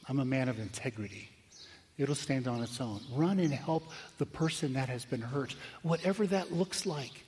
I'm 0.07 0.19
a 0.19 0.25
man 0.25 0.49
of 0.49 0.59
integrity. 0.59 1.29
It'll 1.97 2.15
stand 2.15 2.47
on 2.47 2.61
its 2.61 2.81
own. 2.81 2.99
Run 3.13 3.39
and 3.39 3.53
help 3.53 3.89
the 4.17 4.25
person 4.25 4.73
that 4.73 4.89
has 4.89 5.05
been 5.05 5.21
hurt, 5.21 5.55
whatever 5.81 6.27
that 6.27 6.51
looks 6.51 6.85
like. 6.85 7.23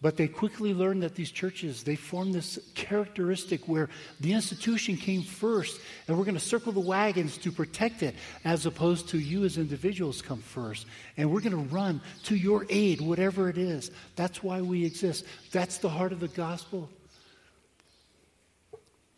But 0.00 0.16
they 0.16 0.28
quickly 0.28 0.74
learned 0.74 1.02
that 1.02 1.16
these 1.16 1.30
churches, 1.30 1.82
they 1.82 1.96
form 1.96 2.30
this 2.30 2.58
characteristic 2.74 3.66
where 3.66 3.88
the 4.20 4.32
institution 4.32 4.96
came 4.96 5.22
first, 5.22 5.80
and 6.06 6.16
we're 6.16 6.24
going 6.24 6.34
to 6.34 6.40
circle 6.40 6.72
the 6.72 6.78
wagons 6.78 7.36
to 7.38 7.50
protect 7.50 8.04
it, 8.04 8.14
as 8.44 8.64
opposed 8.64 9.08
to 9.08 9.18
you 9.18 9.44
as 9.44 9.58
individuals 9.58 10.22
come 10.22 10.40
first. 10.40 10.86
And 11.16 11.32
we're 11.32 11.40
going 11.40 11.50
to 11.50 11.74
run 11.74 12.00
to 12.24 12.36
your 12.36 12.64
aid, 12.70 13.00
whatever 13.00 13.48
it 13.48 13.58
is. 13.58 13.90
That's 14.14 14.40
why 14.40 14.60
we 14.60 14.84
exist. 14.84 15.24
That's 15.50 15.78
the 15.78 15.88
heart 15.88 16.12
of 16.12 16.20
the 16.20 16.28
gospel. 16.28 16.88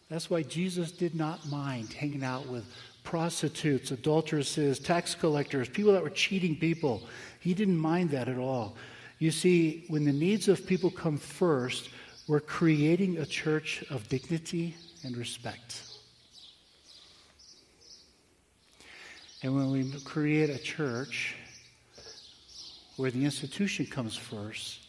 That's 0.09 0.31
why 0.31 0.43
Jesus 0.43 0.93
did 0.93 1.15
not 1.15 1.47
mind 1.51 1.93
hanging 1.93 2.25
out 2.25 2.49
with 2.49 2.65
prostitutes, 3.03 3.91
adulteresses, 3.91 4.79
tax 4.79 5.15
collectors, 5.15 5.69
people 5.69 5.93
that 5.93 6.03
were 6.03 6.11
cheating 6.11 6.57
people. 6.57 7.03
He 7.41 7.55
didn't 7.55 7.79
mind 7.79 8.11
that 8.11 8.29
at 8.29 8.39
all. 8.39 8.77
You 9.19 9.31
see, 9.31 9.85
when 9.89 10.05
the 10.05 10.13
needs 10.13 10.49
of 10.49 10.67
people 10.67 10.91
come 10.91 11.19
first, 11.19 11.91
we're 12.27 12.41
creating 12.41 13.19
a 13.19 13.27
church 13.27 13.85
of 13.91 14.09
dignity 14.09 14.77
and 15.05 15.17
respect. 15.17 15.83
And 19.43 19.55
when 19.55 19.71
we 19.71 19.91
create 20.05 20.51
a 20.51 20.59
church 20.59 21.35
where 22.97 23.11
the 23.11 23.25
institution 23.25 23.87
comes 23.87 24.17
first, 24.17 24.81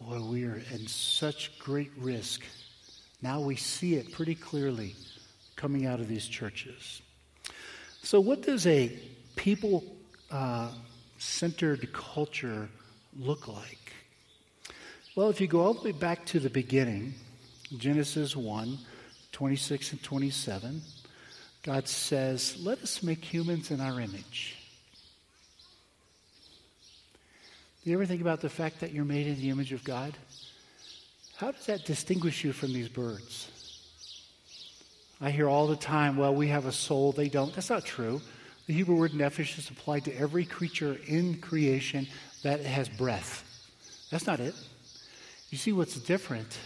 boy, 0.00 0.20
we 0.22 0.44
are 0.44 0.62
in 0.72 0.86
such 0.86 1.58
great 1.58 1.90
risk. 1.98 2.42
Now 3.22 3.40
we 3.40 3.56
see 3.56 3.94
it 3.94 4.12
pretty 4.12 4.36
clearly 4.36 4.94
coming 5.56 5.86
out 5.86 6.00
of 6.00 6.06
these 6.06 6.26
churches. 6.26 7.02
So, 8.06 8.20
what 8.20 8.42
does 8.42 8.68
a 8.68 8.96
people 9.34 9.82
uh, 10.30 10.70
centered 11.18 11.92
culture 11.92 12.68
look 13.18 13.48
like? 13.48 13.92
Well, 15.16 15.28
if 15.28 15.40
you 15.40 15.48
go 15.48 15.62
all 15.62 15.74
the 15.74 15.82
way 15.82 15.90
back 15.90 16.24
to 16.26 16.38
the 16.38 16.48
beginning, 16.48 17.14
Genesis 17.76 18.36
1 18.36 18.78
26 19.32 19.90
and 19.90 20.02
27, 20.04 20.82
God 21.64 21.88
says, 21.88 22.56
Let 22.60 22.78
us 22.78 23.02
make 23.02 23.24
humans 23.24 23.72
in 23.72 23.80
our 23.80 24.00
image. 24.00 24.56
Do 27.82 27.90
you 27.90 27.96
ever 27.96 28.06
think 28.06 28.20
about 28.20 28.40
the 28.40 28.48
fact 28.48 28.78
that 28.82 28.92
you're 28.92 29.04
made 29.04 29.26
in 29.26 29.40
the 29.40 29.50
image 29.50 29.72
of 29.72 29.82
God? 29.82 30.16
How 31.38 31.50
does 31.50 31.66
that 31.66 31.84
distinguish 31.84 32.44
you 32.44 32.52
from 32.52 32.72
these 32.72 32.88
birds? 32.88 33.50
I 35.20 35.30
hear 35.30 35.48
all 35.48 35.66
the 35.66 35.76
time, 35.76 36.16
well, 36.16 36.34
we 36.34 36.48
have 36.48 36.66
a 36.66 36.72
soul, 36.72 37.12
they 37.12 37.28
don't. 37.28 37.54
That's 37.54 37.70
not 37.70 37.84
true. 37.84 38.20
The 38.66 38.74
Hebrew 38.74 38.96
word 38.96 39.12
nephesh 39.12 39.58
is 39.58 39.70
applied 39.70 40.04
to 40.04 40.14
every 40.14 40.44
creature 40.44 40.98
in 41.06 41.40
creation 41.40 42.06
that 42.42 42.60
has 42.60 42.88
breath. 42.88 43.44
That's 44.10 44.26
not 44.26 44.40
it. 44.40 44.54
You 45.50 45.58
see, 45.58 45.72
what's 45.72 45.98
different 46.00 46.58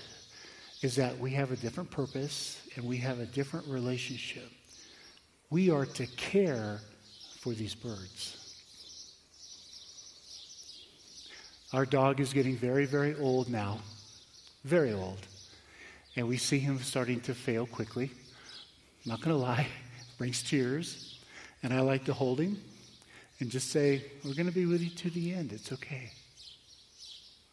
is 0.83 0.97
that 0.97 1.19
we 1.19 1.33
have 1.33 1.53
a 1.53 1.57
different 1.57 1.91
purpose 1.91 2.61
and 2.75 2.87
we 2.87 2.97
have 2.99 3.21
a 3.21 3.27
different 3.27 3.67
relationship. 3.69 4.49
We 5.51 5.71
are 5.71 5.87
to 5.87 6.07
care 6.07 6.81
for 7.39 7.53
these 7.53 7.75
birds. 7.75 8.37
Our 11.73 11.87
dog 11.87 12.19
is 12.19 12.33
getting 12.33 12.57
very, 12.57 12.87
very 12.87 13.15
old 13.17 13.49
now, 13.49 13.79
very 14.65 14.93
old. 14.93 15.19
And 16.17 16.27
we 16.27 16.37
see 16.37 16.59
him 16.59 16.79
starting 16.81 17.21
to 17.23 17.35
fail 17.35 17.67
quickly. 17.67 18.11
Not 19.11 19.23
going 19.23 19.37
to 19.37 19.43
lie, 19.43 19.67
brings 20.19 20.41
tears. 20.41 21.19
And 21.65 21.75
I 21.75 21.81
like 21.81 22.05
to 22.05 22.13
hold 22.13 22.39
him 22.39 22.63
and 23.41 23.51
just 23.51 23.71
say, 23.71 24.05
We're 24.25 24.35
going 24.35 24.47
to 24.47 24.55
be 24.55 24.67
with 24.67 24.81
you 24.81 24.91
to 24.91 25.11
the 25.11 25.35
end. 25.35 25.53
It's 25.53 25.73
okay. 25.73 26.13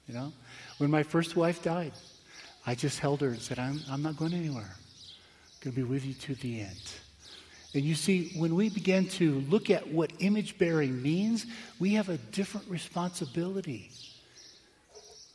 You 0.08 0.14
know? 0.14 0.34
When 0.78 0.92
my 0.92 1.02
first 1.02 1.36
wife 1.36 1.64
died, 1.64 1.94
I 2.68 2.76
just 2.76 3.00
held 3.00 3.22
her 3.22 3.30
and 3.30 3.42
said, 3.42 3.58
I'm, 3.58 3.82
I'm 3.90 4.04
not 4.04 4.18
going 4.18 4.34
anywhere. 4.34 4.70
I'm 4.70 5.60
going 5.64 5.76
to 5.76 5.82
be 5.82 5.84
with 5.84 6.06
you 6.06 6.14
to 6.14 6.36
the 6.36 6.62
end. 6.62 6.94
And 7.74 7.84
you 7.84 7.96
see, 7.96 8.34
when 8.38 8.54
we 8.54 8.70
begin 8.70 9.08
to 9.10 9.40
look 9.50 9.72
at 9.72 9.88
what 9.88 10.14
image 10.20 10.60
bearing 10.60 11.02
means, 11.02 11.48
we 11.80 11.96
have 11.96 12.10
a 12.10 12.18
different 12.18 12.70
responsibility. 12.70 13.90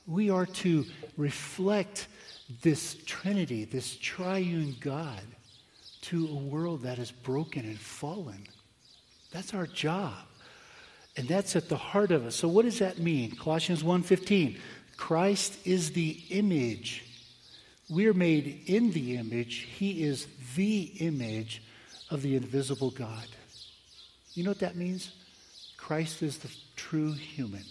We 0.06 0.30
are 0.30 0.46
to 0.46 0.84
reflect 1.16 2.06
this 2.62 2.96
Trinity, 3.06 3.64
this 3.64 3.96
triune 3.96 4.76
God, 4.80 5.20
to 6.02 6.26
a 6.28 6.34
world 6.34 6.82
that 6.82 6.98
is 6.98 7.10
broken 7.10 7.64
and 7.64 7.78
fallen. 7.78 8.46
That's 9.30 9.54
our 9.54 9.66
job. 9.66 10.14
And 11.16 11.28
that's 11.28 11.56
at 11.56 11.68
the 11.68 11.76
heart 11.76 12.10
of 12.10 12.24
us. 12.26 12.36
So 12.36 12.48
what 12.48 12.64
does 12.64 12.78
that 12.78 12.98
mean? 12.98 13.32
Colossians 13.36 13.82
1:15. 13.82 14.58
Christ 14.96 15.58
is 15.66 15.92
the 15.92 16.22
image. 16.30 17.04
We 17.90 18.06
are 18.06 18.14
made 18.14 18.62
in 18.66 18.92
the 18.92 19.16
image. 19.16 19.66
He 19.78 20.02
is 20.02 20.26
the 20.54 20.82
image 21.00 21.62
of 22.10 22.22
the 22.22 22.36
invisible 22.36 22.90
God. 22.90 23.26
You 24.34 24.44
know 24.44 24.50
what 24.50 24.60
that 24.60 24.76
means? 24.76 25.10
Christ 25.76 26.22
is 26.22 26.38
the 26.38 26.50
true 26.76 27.12
human. 27.12 27.64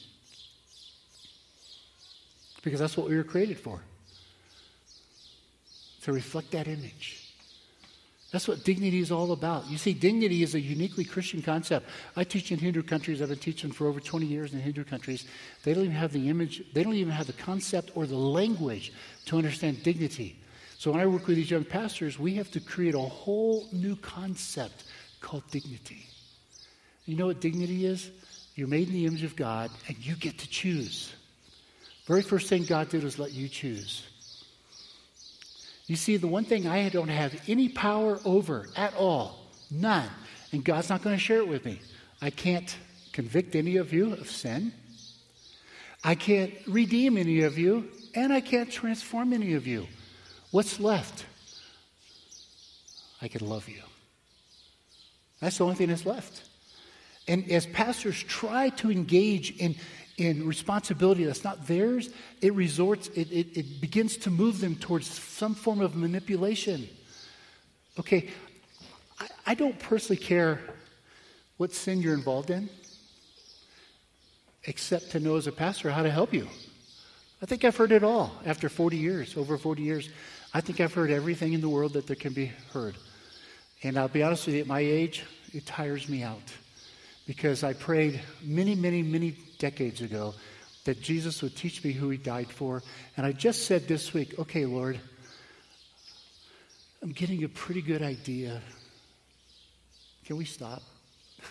Because 2.62 2.80
that's 2.80 2.96
what 2.96 3.10
we 3.10 3.16
were 3.16 3.24
created 3.24 3.60
for. 3.60 3.82
To 6.04 6.14
reflect 6.14 6.52
that 6.52 6.68
image. 6.68 7.21
That's 8.32 8.48
what 8.48 8.64
dignity 8.64 9.00
is 9.00 9.12
all 9.12 9.34
about. 9.34 9.70
You 9.70 9.78
see, 9.78 9.94
dignity 9.94 10.42
is 10.42 10.56
a 10.56 10.60
uniquely 10.60 11.04
Christian 11.04 11.42
concept. 11.42 11.90
I 12.16 12.24
teach 12.24 12.52
in 12.52 12.60
Hindu 12.60 12.84
countries. 12.84 13.22
I've 13.22 13.28
been 13.28 13.38
teaching 13.38 13.72
for 13.74 13.88
over 13.88 14.00
20 14.00 14.26
years 14.26 14.54
in 14.54 14.62
Hindu 14.62 14.86
countries. 14.86 15.26
They 15.64 15.74
don't 15.74 15.84
even 15.84 15.96
have 15.96 16.14
the 16.14 16.30
image, 16.30 16.64
they 16.74 16.84
don't 16.84 16.94
even 16.94 17.12
have 17.12 17.28
the 17.28 17.34
concept 17.34 17.92
or 17.94 18.06
the 18.06 18.16
language 18.16 18.94
to 19.26 19.38
understand 19.38 19.84
dignity. 19.84 20.40
So 20.78 20.92
when 20.92 21.02
I 21.02 21.06
work 21.06 21.28
with 21.28 21.36
these 21.36 21.52
young 21.52 21.66
pastors, 21.66 22.18
we 22.18 22.34
have 22.36 22.50
to 22.52 22.62
create 22.62 22.96
a 22.96 23.00
whole 23.00 23.68
new 23.74 23.98
concept 23.98 24.86
called 25.20 25.44
dignity. 25.52 26.08
You 27.06 27.18
know 27.18 27.28
what 27.28 27.42
dignity 27.42 27.86
is? 27.86 28.10
You're 28.56 28.68
made 28.68 28.88
in 28.88 28.94
the 28.94 29.06
image 29.06 29.24
of 29.24 29.36
God, 29.36 29.72
and 29.88 29.98
you 29.98 30.16
get 30.16 30.38
to 30.40 30.50
choose. 30.50 31.14
Very 32.08 32.22
first 32.22 32.48
thing 32.48 32.64
God 32.64 32.90
did 32.90 33.04
was 33.04 33.20
let 33.20 33.32
you 33.32 33.48
choose. 33.48 34.04
You 35.92 35.98
see, 35.98 36.16
the 36.16 36.26
one 36.26 36.46
thing 36.46 36.68
I 36.68 36.88
don't 36.88 37.10
have 37.10 37.38
any 37.50 37.68
power 37.68 38.18
over 38.24 38.70
at 38.78 38.96
all, 38.96 39.38
none, 39.70 40.08
and 40.54 40.64
God's 40.64 40.90
not 40.90 41.02
going 41.02 41.18
to 41.18 41.22
share 41.22 41.40
it 41.40 41.50
with 41.50 41.66
me. 41.66 41.82
I 42.22 42.30
can't 42.30 42.74
convict 43.12 43.58
any 43.58 43.76
of 43.76 43.92
you 43.92 44.14
of 44.14 44.32
sin. 44.32 44.72
I 46.02 46.16
can't 46.16 46.54
redeem 46.66 47.18
any 47.18 47.42
of 47.42 47.58
you, 47.58 47.90
and 48.16 48.32
I 48.32 48.40
can't 48.40 48.72
transform 48.72 49.34
any 49.34 49.54
of 49.56 49.68
you. 49.68 49.86
What's 50.52 50.80
left? 50.80 51.26
I 53.22 53.28
can 53.28 53.46
love 53.46 53.68
you. 53.68 53.82
That's 55.42 55.58
the 55.58 55.66
only 55.66 55.76
thing 55.76 55.90
that's 55.90 56.06
left. 56.06 56.44
And 57.28 57.52
as 57.52 57.66
pastors 57.66 58.24
try 58.24 58.70
to 58.70 58.92
engage 58.92 59.58
in 59.58 59.76
in 60.22 60.48
responsibility 60.48 61.24
that's 61.24 61.44
not 61.44 61.68
theirs, 61.68 62.10
it 62.42 62.54
resorts, 62.54 63.08
it, 63.10 63.32
it, 63.32 63.58
it 63.58 63.82
begins 63.82 64.18
to 64.18 64.30
move 64.30 64.60
them 64.60 64.76
towards 64.76 65.08
some 65.08 65.56
form 65.56 65.82
of 65.82 65.96
manipulation. 65.96 66.88
Okay, 68.00 68.30
I, 69.20 69.28
I 69.48 69.56
don't 69.56 69.78
personally 69.80 70.22
care 70.22 70.62
what 71.58 71.74
sin 71.74 72.02
you're 72.02 72.14
involved 72.14 72.50
in, 72.50 72.70
except 74.66 75.12
to 75.12 75.20
know 75.20 75.36
as 75.36 75.48
a 75.48 75.52
pastor 75.52 75.90
how 75.90 76.04
to 76.04 76.12
help 76.12 76.34
you. 76.34 76.48
I 77.42 77.48
think 77.48 77.66
I've 77.66 77.76
heard 77.76 77.92
it 77.92 78.04
all 78.04 78.32
after 78.46 78.70
40 78.70 78.98
years, 78.98 79.36
over 79.36 79.58
40 79.58 79.82
years. 79.82 80.10
I 80.54 80.62
think 80.62 80.80
I've 80.80 80.94
heard 80.94 81.10
everything 81.10 81.54
in 81.54 81.62
the 81.62 81.70
world 81.70 81.94
that 81.94 82.06
there 82.06 82.16
can 82.16 82.34
be 82.34 82.52
heard. 82.74 82.96
And 83.84 83.98
I'll 83.98 84.08
be 84.08 84.22
honest 84.22 84.46
with 84.46 84.56
you, 84.56 84.62
at 84.62 84.68
my 84.68 84.82
age, 84.82 85.24
it 85.54 85.66
tires 85.66 86.08
me 86.08 86.22
out 86.22 86.54
because 87.26 87.64
I 87.64 87.74
prayed 87.74 88.22
many, 88.44 88.76
many, 88.76 89.02
many 89.02 89.36
decades 89.62 90.02
ago 90.02 90.34
that 90.86 91.00
Jesus 91.00 91.44
would 91.44 91.56
teach 91.56 91.84
me 91.84 91.92
who 91.92 92.10
he 92.10 92.18
died 92.18 92.50
for. 92.50 92.82
And 93.16 93.26
I 93.26 93.32
just 93.32 93.66
said 93.66 93.88
this 93.88 94.14
week, 94.14 94.38
okay, 94.40 94.66
Lord, 94.66 95.00
I'm 97.04 97.12
getting 97.12 97.44
a 97.44 97.50
pretty 97.50 97.84
good 97.84 98.02
idea. 98.02 98.60
Can 100.26 100.38
we 100.38 100.46
stop? 100.46 100.82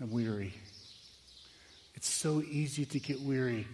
I'm 0.00 0.10
weary. 0.10 0.52
It's 1.94 2.08
so 2.08 2.42
easy 2.42 2.84
to 2.86 2.98
get 2.98 3.20
weary. 3.20 3.68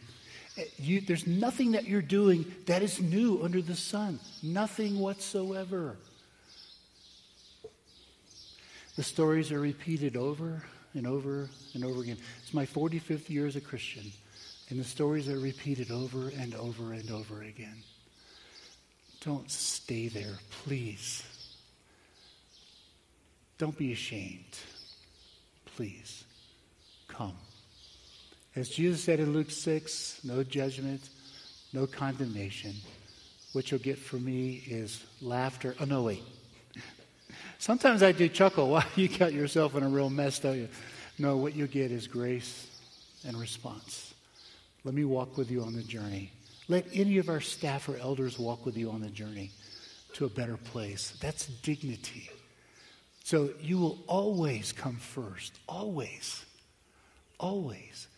Eh, 0.58 0.64
you, 0.76 1.00
there's 1.00 1.26
nothing 1.26 1.72
that 1.72 1.84
you're 1.84 2.02
doing 2.02 2.44
that 2.66 2.82
is 2.82 3.00
new 3.00 3.42
under 3.42 3.62
the 3.62 3.74
sun. 3.74 4.20
Nothing 4.42 4.98
whatsoever. 4.98 5.96
The 8.96 9.02
stories 9.02 9.50
are 9.50 9.60
repeated 9.60 10.18
over 10.18 10.62
and 10.94 11.06
over 11.06 11.48
and 11.74 11.84
over 11.84 12.02
again. 12.02 12.18
It's 12.42 12.54
my 12.54 12.66
45th 12.66 13.28
year 13.28 13.46
as 13.46 13.56
a 13.56 13.60
Christian, 13.60 14.12
and 14.70 14.78
the 14.78 14.84
stories 14.84 15.28
are 15.28 15.38
repeated 15.38 15.90
over 15.90 16.28
and 16.28 16.54
over 16.54 16.92
and 16.92 17.10
over 17.10 17.42
again. 17.42 17.82
Don't 19.24 19.50
stay 19.50 20.08
there, 20.08 20.38
please. 20.64 21.22
Don't 23.58 23.76
be 23.76 23.92
ashamed. 23.92 24.58
Please, 25.76 26.24
come. 27.08 27.36
As 28.54 28.68
Jesus 28.68 29.02
said 29.02 29.20
in 29.20 29.32
Luke 29.32 29.50
6, 29.50 30.20
no 30.24 30.42
judgment, 30.42 31.08
no 31.72 31.86
condemnation. 31.86 32.74
What 33.52 33.70
you'll 33.70 33.80
get 33.80 33.98
from 33.98 34.24
me 34.24 34.62
is 34.66 35.04
laughter. 35.20 35.74
Oh, 35.80 35.84
no, 35.84 36.02
wait. 36.02 36.22
Sometimes 37.62 38.02
I 38.02 38.10
do 38.10 38.28
chuckle. 38.28 38.68
Wow, 38.70 38.82
you 38.96 39.06
got 39.06 39.32
yourself 39.32 39.76
in 39.76 39.84
a 39.84 39.88
real 39.88 40.10
mess, 40.10 40.40
don't 40.40 40.56
you? 40.56 40.68
No, 41.16 41.36
what 41.36 41.54
you 41.54 41.68
get 41.68 41.92
is 41.92 42.08
grace 42.08 42.66
and 43.24 43.38
response. 43.38 44.14
Let 44.82 44.96
me 44.96 45.04
walk 45.04 45.38
with 45.38 45.48
you 45.48 45.62
on 45.62 45.72
the 45.72 45.84
journey. 45.84 46.32
Let 46.66 46.86
any 46.92 47.18
of 47.18 47.28
our 47.28 47.40
staff 47.40 47.88
or 47.88 47.96
elders 47.98 48.36
walk 48.36 48.66
with 48.66 48.76
you 48.76 48.90
on 48.90 49.00
the 49.00 49.10
journey 49.10 49.52
to 50.14 50.24
a 50.24 50.28
better 50.28 50.56
place. 50.56 51.16
That's 51.20 51.46
dignity. 51.46 52.30
So 53.22 53.50
you 53.60 53.78
will 53.78 54.00
always 54.08 54.72
come 54.72 54.96
first. 54.96 55.60
Always. 55.68 56.44
Always. 57.38 58.08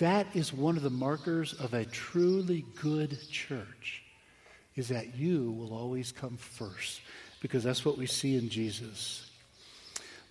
That 0.00 0.26
is 0.34 0.52
one 0.52 0.76
of 0.76 0.82
the 0.82 0.90
markers 0.90 1.52
of 1.52 1.74
a 1.74 1.84
truly 1.84 2.64
good 2.82 3.16
church, 3.30 4.02
is 4.74 4.88
that 4.88 5.14
you 5.14 5.52
will 5.52 5.74
always 5.74 6.10
come 6.10 6.36
first 6.36 7.00
because 7.40 7.64
that's 7.64 7.84
what 7.84 7.98
we 7.98 8.06
see 8.06 8.36
in 8.36 8.48
Jesus. 8.48 9.30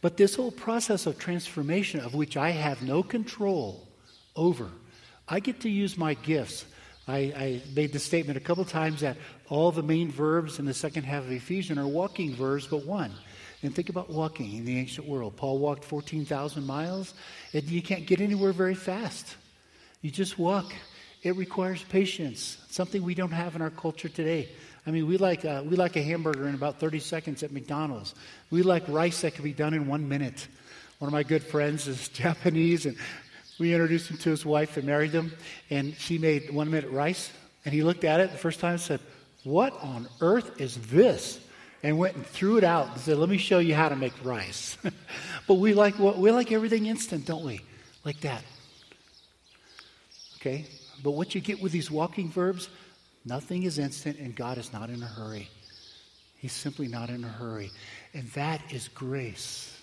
But 0.01 0.17
this 0.17 0.35
whole 0.35 0.51
process 0.51 1.05
of 1.05 1.17
transformation, 1.17 1.99
of 1.99 2.13
which 2.13 2.37
I 2.37 2.51
have 2.51 2.81
no 2.81 3.03
control 3.03 3.87
over, 4.35 4.69
I 5.27 5.39
get 5.39 5.59
to 5.61 5.69
use 5.69 5.97
my 5.97 6.13
gifts. 6.13 6.65
I, 7.07 7.17
I 7.17 7.61
made 7.75 7.91
the 7.91 7.99
statement 7.99 8.37
a 8.37 8.41
couple 8.41 8.63
times 8.65 9.01
that 9.01 9.17
all 9.49 9.71
the 9.71 9.83
main 9.83 10.11
verbs 10.11 10.59
in 10.59 10.65
the 10.65 10.73
second 10.73 11.03
half 11.03 11.23
of 11.23 11.31
Ephesians 11.31 11.79
are 11.79 11.87
walking 11.87 12.33
verbs, 12.33 12.67
but 12.67 12.85
one. 12.85 13.11
And 13.61 13.75
think 13.75 13.89
about 13.89 14.09
walking 14.09 14.55
in 14.55 14.63
the 14.63 14.77
ancient 14.77 15.07
world. 15.07 15.35
Paul 15.35 15.59
walked 15.59 15.83
14,000 15.83 16.65
miles, 16.65 17.13
and 17.51 17.63
you 17.63 17.81
can't 17.81 18.05
get 18.05 18.21
anywhere 18.21 18.53
very 18.53 18.75
fast. 18.75 19.35
You 20.01 20.11
just 20.11 20.39
walk. 20.39 20.71
It 21.23 21.35
requires 21.35 21.83
patience, 21.83 22.57
something 22.69 23.03
we 23.03 23.15
don't 23.15 23.31
have 23.31 23.55
in 23.55 23.61
our 23.61 23.69
culture 23.69 24.07
today. 24.07 24.49
I 24.85 24.91
mean, 24.91 25.07
we 25.07 25.17
like, 25.17 25.45
uh, 25.45 25.63
we 25.65 25.75
like 25.75 25.95
a 25.95 26.01
hamburger 26.01 26.47
in 26.47 26.55
about 26.55 26.79
30 26.79 26.99
seconds 26.99 27.43
at 27.43 27.51
McDonald's. 27.51 28.15
We 28.49 28.63
like 28.63 28.83
rice 28.87 29.21
that 29.21 29.35
can 29.35 29.43
be 29.43 29.53
done 29.53 29.73
in 29.73 29.87
one 29.87 30.07
minute. 30.07 30.47
One 30.99 31.07
of 31.07 31.13
my 31.13 31.23
good 31.23 31.43
friends 31.43 31.87
is 31.87 32.07
Japanese, 32.13 32.85
and 32.85 32.97
we 33.59 33.73
introduced 33.73 34.09
him 34.09 34.17
to 34.17 34.29
his 34.29 34.45
wife 34.45 34.77
and 34.77 34.85
married 34.85 35.11
them, 35.11 35.33
and 35.69 35.93
she 35.95 36.17
made 36.17 36.49
one 36.49 36.71
minute 36.71 36.89
rice. 36.91 37.31
And 37.65 37.73
he 37.73 37.83
looked 37.83 38.03
at 38.03 38.19
it 38.19 38.31
the 38.31 38.37
first 38.37 38.59
time 38.59 38.73
and 38.73 38.81
said, 38.81 39.01
What 39.43 39.73
on 39.81 40.07
earth 40.21 40.59
is 40.61 40.77
this? 40.87 41.39
And 41.81 41.97
went 41.97 42.15
and 42.15 42.25
threw 42.25 42.57
it 42.57 42.63
out 42.63 42.87
and 42.87 42.99
said, 42.99 43.17
Let 43.17 43.29
me 43.29 43.37
show 43.37 43.59
you 43.59 43.75
how 43.75 43.89
to 43.89 43.95
make 43.95 44.13
rice. 44.23 44.77
but 45.47 45.55
we 45.55 45.73
like, 45.73 45.99
we 45.99 46.31
like 46.31 46.51
everything 46.51 46.85
instant, 46.85 47.25
don't 47.25 47.45
we? 47.45 47.61
Like 48.05 48.21
that. 48.21 48.43
Okay? 50.37 50.65
But 51.03 51.11
what 51.11 51.35
you 51.35 51.41
get 51.41 51.61
with 51.61 51.71
these 51.71 51.91
walking 51.91 52.29
verbs, 52.29 52.69
nothing 53.29 53.63
is 53.63 53.79
instant 53.79 54.17
and 54.19 54.35
God 54.35 54.57
is 54.57 54.73
not 54.73 54.89
in 54.89 55.01
a 55.01 55.07
hurry. 55.07 55.47
He's 56.37 56.51
simply 56.51 56.87
not 56.87 57.09
in 57.09 57.23
a 57.23 57.27
hurry. 57.27 57.71
And 58.13 58.27
that 58.29 58.61
is 58.71 58.87
grace. 58.87 59.75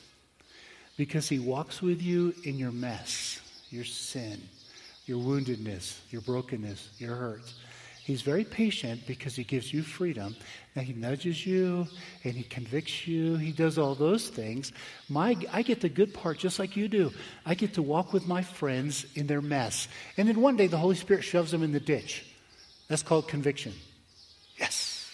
Because 0.96 1.28
he 1.28 1.38
walks 1.38 1.80
with 1.80 2.02
you 2.02 2.35
in 2.44 2.56
your 2.56 2.72
mess, 2.72 3.40
your 3.70 3.85
sin, 3.85 4.40
your 5.04 5.18
woundedness, 5.18 5.98
your 6.11 6.22
brokenness, 6.22 6.88
your 6.98 7.14
hurts. 7.14 7.54
He's 8.02 8.22
very 8.22 8.44
patient 8.44 9.04
because 9.06 9.35
he 9.35 9.42
gives 9.42 9.72
you 9.72 9.82
freedom. 9.82 10.37
Now 10.76 10.82
he 10.82 10.92
nudges 10.92 11.44
you 11.44 11.88
and 12.22 12.35
he 12.35 12.44
convicts 12.44 13.06
you. 13.06 13.37
He 13.37 13.50
does 13.50 13.78
all 13.78 13.96
those 13.96 14.28
things. 14.28 14.72
My, 15.09 15.37
I 15.52 15.62
get 15.62 15.80
the 15.80 15.88
good 15.88 16.14
part 16.14 16.38
just 16.38 16.59
like 16.59 16.76
you 16.76 16.87
do. 16.87 17.12
I 17.44 17.54
get 17.54 17.74
to 17.74 17.82
walk 17.82 18.12
with 18.12 18.28
my 18.28 18.42
friends 18.42 19.06
in 19.16 19.26
their 19.26 19.42
mess. 19.42 19.88
And 20.16 20.28
then 20.28 20.40
one 20.40 20.56
day 20.56 20.68
the 20.68 20.78
Holy 20.78 20.94
Spirit 20.94 21.24
shoves 21.24 21.50
them 21.50 21.64
in 21.64 21.72
the 21.72 21.80
ditch. 21.80 22.24
That's 22.88 23.03
called 23.03 23.29
conviction. 23.29 23.72
Yes. 24.59 25.11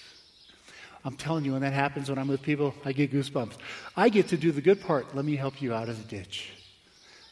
I'm 1.04 1.16
telling 1.16 1.44
you, 1.44 1.52
when 1.52 1.62
that 1.62 1.72
happens 1.72 2.08
when 2.08 2.18
I'm 2.18 2.28
with 2.28 2.42
people, 2.42 2.74
I 2.84 2.92
get 2.92 3.12
goosebumps. 3.12 3.54
I 3.96 4.08
get 4.08 4.28
to 4.28 4.36
do 4.36 4.52
the 4.52 4.60
good 4.60 4.80
part. 4.80 5.16
Let 5.16 5.24
me 5.24 5.36
help 5.36 5.60
you 5.60 5.74
out 5.74 5.88
of 5.88 5.98
the 5.98 6.16
ditch. 6.16 6.52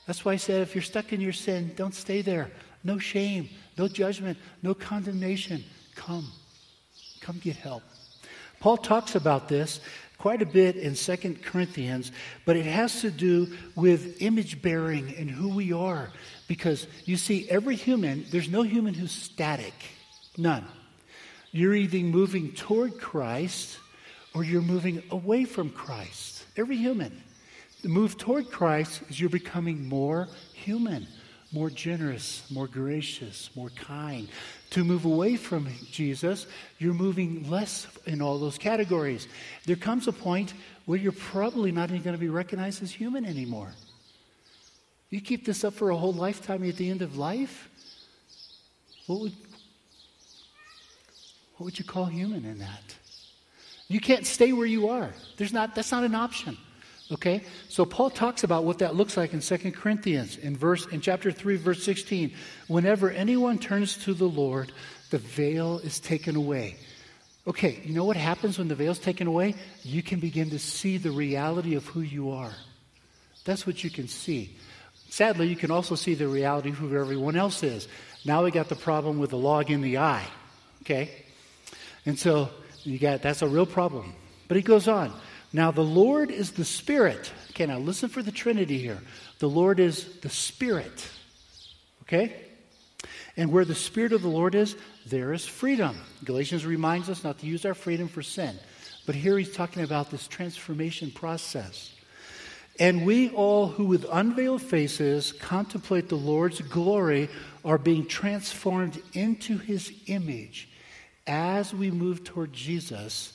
That's 0.07 0.25
why 0.25 0.33
I 0.33 0.37
said 0.37 0.63
if 0.63 0.75
you're 0.75 0.83
stuck 0.83 1.13
in 1.13 1.21
your 1.21 1.33
sin, 1.33 1.73
don't 1.77 1.95
stay 1.95 2.23
there. 2.23 2.51
No 2.83 2.99
shame, 2.99 3.49
no 3.79 3.87
judgment, 3.87 4.39
no 4.63 4.75
condemnation. 4.75 5.63
Come. 5.95 6.33
Come 7.21 7.39
get 7.39 7.57
help. 7.57 7.83
Paul 8.59 8.77
talks 8.77 9.15
about 9.15 9.49
this 9.49 9.81
quite 10.19 10.43
a 10.43 10.47
bit 10.47 10.77
in 10.77 10.95
Second 10.95 11.43
Corinthians, 11.43 12.13
but 12.45 12.57
it 12.57 12.67
has 12.67 13.01
to 13.01 13.11
do 13.11 13.47
with 13.75 14.21
image 14.21 14.61
bearing 14.61 15.15
and 15.17 15.31
who 15.31 15.49
we 15.49 15.73
are. 15.73 16.11
Because 16.47 16.87
you 17.05 17.17
see, 17.17 17.49
every 17.49 17.77
human, 17.77 18.27
there's 18.31 18.49
no 18.49 18.63
human 18.63 18.93
who's 18.95 19.13
static. 19.13 19.75
None. 20.41 20.67
You're 21.53 21.75
either 21.75 21.99
moving 21.99 22.53
toward 22.53 22.99
Christ 22.99 23.79
or 24.35 24.45
you're 24.45 24.63
moving 24.63 25.03
away 25.11 25.45
from 25.45 25.71
Christ. 25.71 26.45
Every 26.57 26.77
human. 26.77 27.23
The 27.83 27.89
move 27.89 28.17
toward 28.17 28.51
Christ 28.51 29.03
is 29.09 29.21
you're 29.21 29.31
becoming 29.31 29.89
more 29.89 30.29
human 30.53 31.07
more 31.53 31.71
generous, 31.71 32.49
more 32.51 32.69
gracious, 32.69 33.51
more 33.57 33.71
kind. 33.71 34.29
To 34.71 34.85
move 34.85 35.05
away 35.05 35.37
from 35.37 35.69
Jesus, 35.91 36.47
you're 36.79 36.95
moving 36.95 37.49
less 37.51 37.89
in 38.07 38.23
all 38.23 38.39
those 38.39 38.57
categories. 38.57 39.27
There 39.67 39.77
comes 39.77 40.07
a 40.07 40.13
point 40.13 40.55
where 40.85 40.99
you're 40.99 41.13
probably 41.13 41.73
not 41.73 41.91
even 41.91 42.03
going 42.03 42.15
to 42.15 42.21
be 42.21 42.29
recognized 42.29 42.83
as 42.83 42.93
human 42.93 43.25
anymore. 43.25 43.73
You 45.11 45.21
keep 45.21 45.45
this 45.45 45.65
up 45.65 45.75
for 45.75 45.91
a 45.91 45.97
whole 45.97 46.13
lifetime 46.13 46.69
at 46.69 46.77
the 46.77 46.89
end 46.89 47.03
of 47.03 47.17
life, 47.17 47.69
what 49.07 49.21
would, 49.21 49.33
what 51.61 51.67
would 51.67 51.79
you 51.79 51.85
call 51.85 52.07
human 52.07 52.47
in 52.47 52.61
that? 52.61 52.97
You 53.87 54.01
can't 54.01 54.25
stay 54.25 54.55
where 54.55 54.65
you 54.65 54.89
are. 54.89 55.11
There's 55.37 55.53
not, 55.53 55.75
that's 55.75 55.93
not 55.93 56.05
an 56.05 56.15
option. 56.15 56.57
Okay? 57.13 57.43
So 57.69 57.85
Paul 57.85 58.09
talks 58.09 58.45
about 58.45 58.65
what 58.65 58.79
that 58.79 58.95
looks 58.95 59.15
like 59.15 59.35
in 59.35 59.41
2 59.41 59.73
Corinthians 59.73 60.39
in 60.39 60.57
verse 60.57 60.87
in 60.87 61.03
chapter 61.03 61.31
3 61.31 61.57
verse 61.57 61.85
16. 61.85 62.33
Whenever 62.69 63.11
anyone 63.11 63.59
turns 63.59 63.99
to 64.05 64.15
the 64.15 64.25
Lord, 64.25 64.73
the 65.11 65.19
veil 65.19 65.81
is 65.81 66.01
taken 66.01 66.35
away. 66.35 66.77
Okay, 67.47 67.83
you 67.85 67.93
know 67.93 68.07
what 68.07 68.17
happens 68.17 68.57
when 68.57 68.69
the 68.69 68.75
veil 68.75 68.93
is 68.93 68.99
taken 68.99 69.27
away? 69.27 69.55
You 69.83 70.03
can 70.03 70.19
begin 70.19 70.49
to 70.51 70.59
see 70.59 70.97
the 70.97 71.11
reality 71.11 71.75
of 71.75 71.85
who 71.85 72.01
you 72.01 72.31
are. 72.31 72.55
That's 73.45 73.67
what 73.67 73.85
you 73.85 73.91
can 73.91 74.09
see. 74.09 74.57
Sadly, 75.11 75.49
you 75.49 75.57
can 75.57 75.71
also 75.71 75.95
see 75.95 76.15
the 76.15 76.27
reality 76.27 76.71
of 76.71 76.77
who 76.77 76.97
everyone 76.97 77.37
else 77.37 77.63
is. 77.63 77.87
Now 78.25 78.45
we 78.45 78.51
got 78.51 78.71
the 78.71 78.77
problem 78.77 79.19
with 79.19 79.29
the 79.29 79.37
log 79.37 79.71
in 79.71 79.83
the 79.83 79.99
eye. 79.99 80.27
Okay? 80.81 81.27
And 82.11 82.19
so 82.19 82.51
you 82.83 82.99
got 82.99 83.23
that's 83.23 83.41
a 83.41 83.47
real 83.47 83.67
problem. 83.67 84.15
But 84.49 84.57
he 84.57 84.65
goes 84.65 84.89
on. 84.89 85.13
Now, 85.53 85.71
the 85.71 85.85
Lord 85.85 86.33
is 86.33 86.51
the 86.51 86.65
Spirit. 86.65 87.31
Okay, 87.51 87.67
now 87.67 87.79
listen 87.79 88.09
for 88.09 88.21
the 88.21 88.33
Trinity 88.33 88.79
here. 88.79 88.99
The 89.39 89.49
Lord 89.49 89.79
is 89.79 90.19
the 90.19 90.29
Spirit. 90.29 91.09
Okay? 92.03 92.35
And 93.37 93.53
where 93.53 93.65
the 93.65 93.77
Spirit 93.77 94.13
of 94.13 94.23
the 94.23 94.29
Lord 94.29 94.57
is, 94.57 94.75
there 95.07 95.33
is 95.33 95.47
freedom. 95.47 95.97
Galatians 96.25 96.67
reminds 96.67 97.09
us 97.09 97.23
not 97.23 97.39
to 97.39 97.47
use 97.47 97.65
our 97.65 97.75
freedom 97.75 98.09
for 98.09 98.23
sin. 98.23 98.59
But 99.07 99.15
here 99.15 99.39
he's 99.39 99.55
talking 99.55 99.85
about 99.85 100.11
this 100.11 100.27
transformation 100.27 101.13
process. 101.13 101.95
And 102.81 103.07
we 103.07 103.31
all 103.31 103.69
who 103.69 103.85
with 103.85 104.05
unveiled 104.11 104.63
faces 104.63 105.31
contemplate 105.31 106.09
the 106.09 106.17
Lord's 106.17 106.61
glory 106.61 107.29
are 107.65 107.79
being 107.79 108.05
transformed 108.05 109.01
into 109.13 109.59
his 109.59 109.93
image 110.09 110.70
as 111.31 111.73
we 111.73 111.93
move 111.93 112.25
toward 112.25 112.53
Jesus 112.53 113.33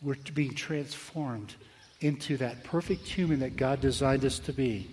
we're 0.00 0.16
being 0.34 0.54
transformed 0.54 1.54
into 2.00 2.36
that 2.36 2.64
perfect 2.64 3.06
human 3.06 3.40
that 3.40 3.56
God 3.56 3.80
designed 3.80 4.24
us 4.24 4.38
to 4.40 4.52
be. 4.52 4.90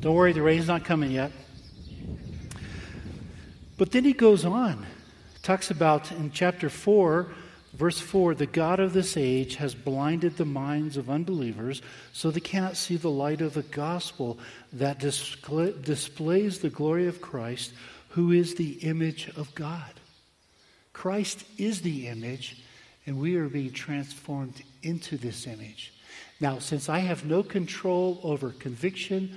Don't 0.00 0.14
worry, 0.14 0.32
the 0.32 0.42
rain's 0.42 0.66
not 0.66 0.84
coming 0.84 1.10
yet. 1.10 1.32
But 3.78 3.90
then 3.90 4.04
he 4.04 4.12
goes 4.12 4.44
on, 4.44 4.84
talks 5.42 5.70
about 5.70 6.12
in 6.12 6.30
chapter 6.30 6.68
4, 6.68 7.28
verse 7.72 7.98
4 7.98 8.34
the 8.34 8.46
God 8.46 8.80
of 8.80 8.92
this 8.92 9.16
age 9.16 9.56
has 9.56 9.74
blinded 9.74 10.36
the 10.36 10.44
minds 10.44 10.98
of 10.98 11.08
unbelievers 11.08 11.80
so 12.12 12.30
they 12.30 12.40
cannot 12.40 12.76
see 12.76 12.96
the 12.96 13.10
light 13.10 13.40
of 13.40 13.54
the 13.54 13.62
gospel 13.62 14.38
that 14.74 14.98
displays 14.98 16.58
the 16.58 16.70
glory 16.70 17.06
of 17.06 17.22
Christ, 17.22 17.72
who 18.10 18.30
is 18.30 18.56
the 18.56 18.72
image 18.82 19.30
of 19.36 19.54
God. 19.54 20.01
Christ 21.02 21.44
is 21.58 21.82
the 21.82 22.06
image 22.06 22.62
and 23.06 23.18
we 23.18 23.34
are 23.34 23.48
being 23.48 23.72
transformed 23.72 24.62
into 24.84 25.16
this 25.16 25.48
image. 25.48 25.92
Now, 26.38 26.60
since 26.60 26.88
I 26.88 27.00
have 27.00 27.24
no 27.24 27.42
control 27.42 28.20
over 28.22 28.50
conviction 28.50 29.36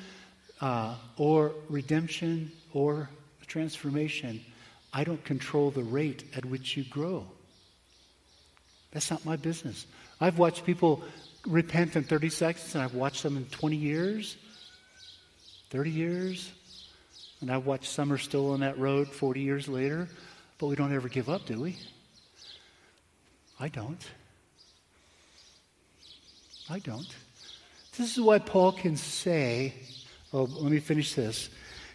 uh, 0.62 0.94
or 1.18 1.54
redemption 1.68 2.52
or 2.72 3.10
transformation, 3.48 4.46
I 4.94 5.04
don't 5.06 5.26
control 5.26 5.72
the 5.72 5.82
rate 5.82 6.26
at 6.36 6.46
which 6.46 6.78
you 6.78 6.84
grow. 6.84 7.26
That's 8.92 9.10
not 9.10 9.26
my 9.26 9.36
business. 9.36 9.88
I've 10.22 10.38
watched 10.38 10.68
people 10.68 11.02
repent 11.48 11.96
in 11.96 12.04
30 12.04 12.30
seconds, 12.30 12.76
and 12.76 12.84
I've 12.84 12.94
watched 12.94 13.24
them 13.24 13.38
in 13.38 13.46
20 13.46 13.76
years, 13.76 14.38
30 15.72 15.90
years, 15.90 16.52
and 17.42 17.50
I've 17.50 17.66
watched 17.66 17.90
some 17.90 18.14
are 18.14 18.20
still 18.20 18.52
on 18.52 18.60
that 18.60 18.78
road 18.78 19.08
40 19.08 19.42
years 19.42 19.68
later, 19.68 20.08
but 20.58 20.68
we 20.68 20.76
don't 20.76 20.94
ever 20.94 21.10
give 21.10 21.30
up, 21.30 21.46
do 21.46 21.62
we? 21.62 21.78
I 23.60 23.68
don't. 23.68 24.06
I 26.70 26.80
don't. 26.80 27.08
This 27.98 28.18
is 28.18 28.24
why 28.24 28.40
Paul 28.40 28.74
can 28.74 28.98
say, 28.98 29.74
oh, 30.34 30.44
let 30.44 30.72
me 30.72 30.80
finish 30.80 31.14
this. 31.14 31.50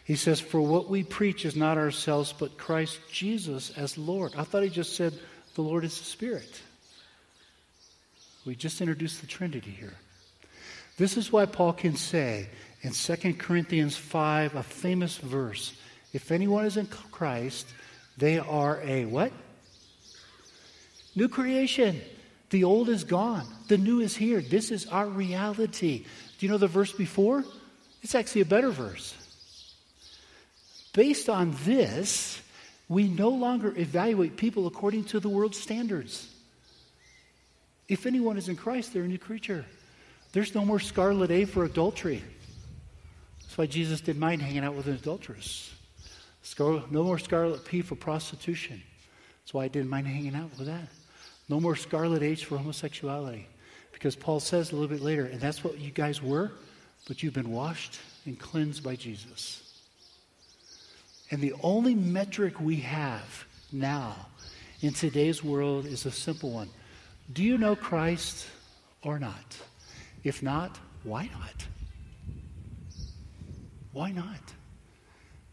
He 0.05 0.16
says, 0.16 0.40
For 0.40 0.61
what 0.61 0.88
we 0.88 1.03
preach 1.03 1.44
is 1.44 1.55
not 1.57 1.79
ourselves, 1.79 2.35
but 2.37 2.59
Christ 2.59 2.99
Jesus 3.11 3.70
as 3.77 3.99
Lord. 3.99 4.33
I 4.37 4.44
thought 4.44 4.62
he 4.62 4.68
just 4.68 4.96
said 4.96 5.12
the 5.55 5.62
Lord 5.62 5.85
is 5.85 5.99
the 5.99 6.05
Spirit. 6.05 6.61
We 8.44 8.55
just 8.55 8.81
introduced 8.81 9.20
the 9.20 9.27
Trinity 9.27 9.70
here. 9.70 9.94
This 10.96 11.16
is 11.16 11.31
why 11.31 11.46
Paul 11.46 11.73
can 11.75 11.96
say 11.96 12.49
in 12.83 12.92
2 12.92 13.35
Corinthians 13.35 13.96
5, 13.96 14.57
a 14.57 14.62
famous 14.62 15.18
verse, 15.18 15.75
if 16.12 16.33
anyone 16.33 16.64
is 16.64 16.77
in 16.77 16.87
Christ, 16.87 17.66
they 18.21 18.39
are 18.39 18.81
a 18.83 19.07
what? 19.07 19.33
New 21.17 21.29
creation. 21.29 22.01
The 22.51 22.65
old 22.65 22.89
is 22.89 23.05
gone. 23.05 23.47
The 23.69 23.79
new 23.79 24.01
is 24.01 24.15
here. 24.15 24.41
This 24.41 24.71
is 24.71 24.87
our 24.87 25.07
reality. 25.07 26.05
Do 26.39 26.47
you 26.47 26.53
know 26.53 26.59
the 26.59 26.69
verse 26.69 26.93
before? 26.93 27.45
It's 28.03 28.15
actually 28.15 28.43
a 28.43 28.47
better 28.47 28.71
verse. 28.71 29.17
Based 30.93 31.29
on 31.29 31.57
this, 31.65 32.41
we 32.89 33.09
no 33.09 33.31
longer 33.31 33.73
evaluate 33.77 34.37
people 34.37 34.67
according 34.67 35.05
to 35.05 35.21
the 35.21 35.29
world's 35.29 35.59
standards. 35.59 36.29
If 37.89 38.07
anyone 38.07 38.37
is 38.37 38.49
in 38.49 38.57
Christ, 38.57 38.93
they're 38.93 39.05
a 39.05 39.09
new 39.09 39.19
creature. 39.19 39.65
There's 40.33 40.55
no 40.55 40.65
more 40.65 40.81
scarlet 40.81 41.31
A 41.31 41.45
for 41.45 41.65
adultery. 41.65 42.23
That's 43.43 43.57
why 43.57 43.67
Jesus 43.67 44.01
didn't 44.01 44.21
mind 44.21 44.43
hanging 44.43 44.65
out 44.65 44.75
with 44.75 44.87
an 44.87 44.95
adulteress. 44.95 45.73
No 46.59 47.05
more 47.05 47.18
scarlet 47.18 47.64
P 47.64 47.83
for 47.83 47.94
prostitution. 47.94 48.83
That's 49.42 49.55
why 49.55 49.64
I 49.64 49.68
didn't 49.68 49.88
mind 49.88 50.07
hanging 50.07 50.35
out 50.35 50.50
with 50.59 50.66
that. 50.66 50.88
No 51.48 51.61
more 51.61 51.76
scarlet 51.76 52.22
H 52.22 52.44
for 52.44 52.57
homosexuality. 52.57 53.46
Because 53.92 54.16
Paul 54.16 54.40
says 54.40 54.70
a 54.70 54.76
little 54.76 54.88
bit 54.88 55.03
later, 55.03 55.26
and 55.26 55.40
that's 55.40 55.62
what 55.62 55.79
you 55.79 55.90
guys 55.90 56.22
were, 56.22 56.53
but 57.07 57.22
you've 57.22 57.35
been 57.35 57.50
washed 57.50 57.98
and 58.24 58.38
cleansed 58.38 58.83
by 58.83 58.96
Jesus. 58.96 59.83
And 61.31 61.40
the 61.40 61.55
only 61.62 61.94
metric 61.94 62.61
we 62.61 62.76
have 62.76 63.44
now 63.72 64.14
in 64.81 64.92
today's 64.92 65.44
world 65.44 65.87
is 65.87 66.07
a 66.07 66.11
simple 66.11 66.50
one 66.50 66.68
Do 67.33 67.42
you 67.42 67.59
know 67.59 67.76
Christ 67.76 68.46
or 69.03 69.18
not? 69.18 69.57
If 70.24 70.42
not, 70.42 70.79
why 71.05 71.29
not? 71.33 71.66
Why 73.92 74.12
not? 74.12 74.55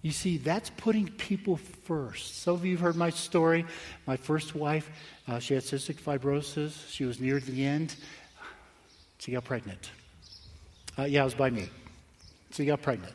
You 0.02 0.12
see, 0.12 0.38
that's 0.38 0.70
putting 0.70 1.08
people 1.08 1.58
first. 1.58 2.42
Some 2.42 2.54
of 2.54 2.66
you 2.66 2.74
have 2.74 2.82
heard 2.82 2.96
my 2.96 3.10
story. 3.10 3.66
My 4.06 4.16
first 4.16 4.56
wife, 4.56 4.90
uh, 5.28 5.40
she 5.40 5.54
had 5.54 5.64
cystic 5.64 5.96
fibrosis. 5.96 6.90
She 6.90 7.04
was 7.04 7.20
near 7.20 7.40
the 7.40 7.66
end. 7.66 7.96
She 9.18 9.32
got 9.32 9.44
pregnant. 9.44 9.92
Uh, 10.98 11.04
yeah, 11.04 11.22
it 11.22 11.26
was 11.26 11.34
by 11.36 11.50
me. 11.50 11.70
She 12.52 12.66
got 12.66 12.82
pregnant. 12.82 13.14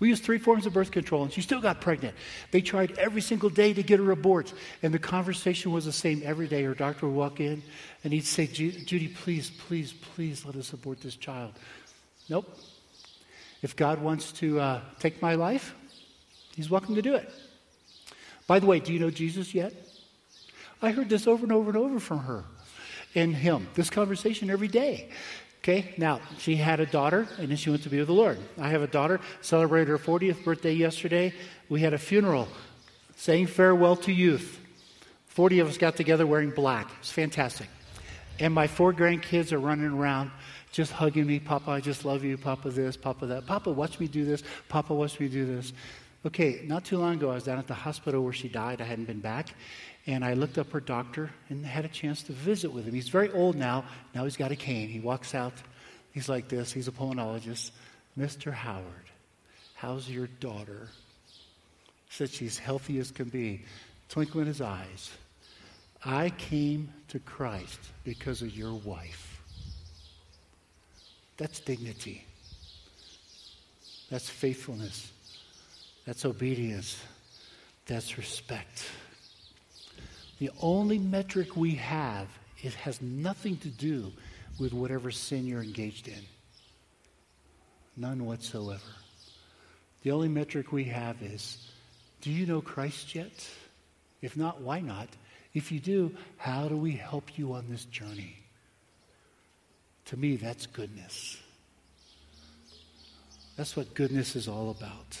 We 0.00 0.08
used 0.08 0.24
three 0.24 0.38
forms 0.38 0.66
of 0.66 0.72
birth 0.72 0.90
control, 0.90 1.22
and 1.22 1.32
she 1.32 1.42
still 1.42 1.60
got 1.60 1.80
pregnant. 1.80 2.16
They 2.50 2.60
tried 2.60 2.98
every 2.98 3.20
single 3.20 3.50
day 3.50 3.72
to 3.72 3.84
get 3.84 4.00
her 4.00 4.10
abort, 4.10 4.52
and 4.82 4.92
the 4.92 4.98
conversation 4.98 5.70
was 5.70 5.84
the 5.84 5.92
same 5.92 6.22
every 6.24 6.48
day. 6.48 6.64
Her 6.64 6.74
doctor 6.74 7.06
would 7.06 7.14
walk 7.14 7.38
in, 7.38 7.62
and 8.02 8.12
he'd 8.12 8.24
say, 8.24 8.48
Judy, 8.48 9.06
please, 9.06 9.50
please, 9.50 9.92
please 9.92 10.44
let 10.44 10.56
us 10.56 10.72
abort 10.72 11.00
this 11.02 11.14
child. 11.14 11.52
Nope. 12.28 12.52
If 13.62 13.76
God 13.76 14.02
wants 14.02 14.32
to 14.32 14.58
uh, 14.58 14.80
take 14.98 15.22
my 15.22 15.36
life, 15.36 15.72
He's 16.56 16.70
welcome 16.70 16.94
to 16.94 17.02
do 17.02 17.14
it. 17.14 17.30
By 18.46 18.58
the 18.58 18.66
way, 18.66 18.80
do 18.80 18.92
you 18.92 18.98
know 18.98 19.10
Jesus 19.10 19.54
yet? 19.54 19.72
I 20.82 20.90
heard 20.90 21.08
this 21.08 21.26
over 21.26 21.44
and 21.44 21.52
over 21.52 21.70
and 21.70 21.78
over 21.78 22.00
from 22.00 22.20
her 22.20 22.44
and 23.14 23.34
him, 23.34 23.68
this 23.74 23.90
conversation 23.90 24.50
every 24.50 24.68
day. 24.68 25.08
Okay, 25.60 25.94
now 25.96 26.20
she 26.38 26.56
had 26.56 26.80
a 26.80 26.86
daughter 26.86 27.28
and 27.38 27.48
then 27.48 27.56
she 27.56 27.70
went 27.70 27.84
to 27.84 27.88
be 27.88 27.98
with 27.98 28.08
the 28.08 28.14
Lord. 28.14 28.38
I 28.58 28.68
have 28.70 28.82
a 28.82 28.88
daughter, 28.88 29.20
celebrated 29.42 29.88
her 29.88 29.98
40th 29.98 30.42
birthday 30.42 30.72
yesterday. 30.72 31.32
We 31.68 31.80
had 31.80 31.94
a 31.94 31.98
funeral 31.98 32.48
saying 33.16 33.46
farewell 33.46 33.94
to 33.96 34.12
youth. 34.12 34.58
40 35.28 35.60
of 35.60 35.68
us 35.68 35.78
got 35.78 35.96
together 35.96 36.26
wearing 36.26 36.50
black. 36.50 36.90
It's 36.98 37.12
fantastic. 37.12 37.68
And 38.40 38.52
my 38.52 38.66
four 38.66 38.92
grandkids 38.92 39.52
are 39.52 39.60
running 39.60 39.86
around 39.86 40.32
just 40.72 40.90
hugging 40.90 41.26
me. 41.26 41.38
Papa, 41.38 41.70
I 41.70 41.80
just 41.80 42.04
love 42.04 42.24
you. 42.24 42.36
Papa, 42.36 42.70
this, 42.70 42.96
Papa, 42.96 43.26
that. 43.26 43.46
Papa, 43.46 43.70
watch 43.70 44.00
me 44.00 44.08
do 44.08 44.24
this. 44.24 44.42
Papa, 44.68 44.92
watch 44.92 45.20
me 45.20 45.28
do 45.28 45.46
this. 45.46 45.72
Okay, 46.24 46.60
not 46.64 46.84
too 46.84 46.98
long 46.98 47.14
ago, 47.14 47.30
I 47.30 47.34
was 47.34 47.44
down 47.44 47.58
at 47.58 47.66
the 47.66 47.74
hospital 47.74 48.22
where 48.22 48.32
she 48.32 48.48
died. 48.48 48.80
I 48.80 48.84
hadn't 48.84 49.06
been 49.06 49.20
back. 49.20 49.54
And 50.06 50.24
I 50.24 50.34
looked 50.34 50.58
up 50.58 50.70
her 50.72 50.80
doctor 50.80 51.30
and 51.48 51.64
had 51.64 51.84
a 51.84 51.88
chance 51.88 52.22
to 52.24 52.32
visit 52.32 52.72
with 52.72 52.84
him. 52.84 52.94
He's 52.94 53.08
very 53.08 53.30
old 53.32 53.56
now. 53.56 53.84
Now 54.14 54.24
he's 54.24 54.36
got 54.36 54.52
a 54.52 54.56
cane. 54.56 54.88
He 54.88 55.00
walks 55.00 55.34
out. 55.34 55.54
He's 56.12 56.28
like 56.28 56.48
this. 56.48 56.72
He's 56.72 56.88
a 56.88 56.92
pulmonologist. 56.92 57.70
Mr. 58.18 58.52
Howard, 58.52 58.84
how's 59.74 60.08
your 60.10 60.26
daughter? 60.26 60.88
Said 62.10 62.30
she's 62.30 62.58
healthy 62.58 62.98
as 62.98 63.10
can 63.10 63.28
be. 63.28 63.64
Twinkle 64.08 64.42
in 64.42 64.46
his 64.46 64.60
eyes. 64.60 65.10
I 66.04 66.30
came 66.30 66.92
to 67.08 67.20
Christ 67.20 67.78
because 68.04 68.42
of 68.42 68.54
your 68.56 68.74
wife. 68.74 69.40
That's 71.36 71.60
dignity. 71.60 72.24
That's 74.10 74.28
faithfulness. 74.28 75.11
That's 76.04 76.24
obedience. 76.24 77.00
That's 77.86 78.18
respect. 78.18 78.84
The 80.38 80.50
only 80.60 80.98
metric 80.98 81.56
we 81.56 81.76
have, 81.76 82.26
it 82.62 82.74
has 82.74 83.00
nothing 83.00 83.56
to 83.58 83.68
do 83.68 84.12
with 84.58 84.72
whatever 84.72 85.10
sin 85.10 85.46
you're 85.46 85.62
engaged 85.62 86.08
in. 86.08 86.24
None 87.96 88.24
whatsoever. 88.24 88.80
The 90.02 90.10
only 90.10 90.28
metric 90.28 90.72
we 90.72 90.84
have 90.84 91.22
is 91.22 91.58
do 92.22 92.30
you 92.30 92.46
know 92.46 92.60
Christ 92.60 93.14
yet? 93.14 93.48
If 94.20 94.36
not, 94.36 94.60
why 94.60 94.80
not? 94.80 95.08
If 95.54 95.70
you 95.70 95.80
do, 95.80 96.14
how 96.36 96.68
do 96.68 96.76
we 96.76 96.92
help 96.92 97.36
you 97.36 97.52
on 97.52 97.66
this 97.68 97.84
journey? 97.84 98.36
To 100.06 100.16
me, 100.16 100.36
that's 100.36 100.66
goodness. 100.66 101.36
That's 103.56 103.76
what 103.76 103.94
goodness 103.94 104.34
is 104.34 104.48
all 104.48 104.70
about. 104.70 105.18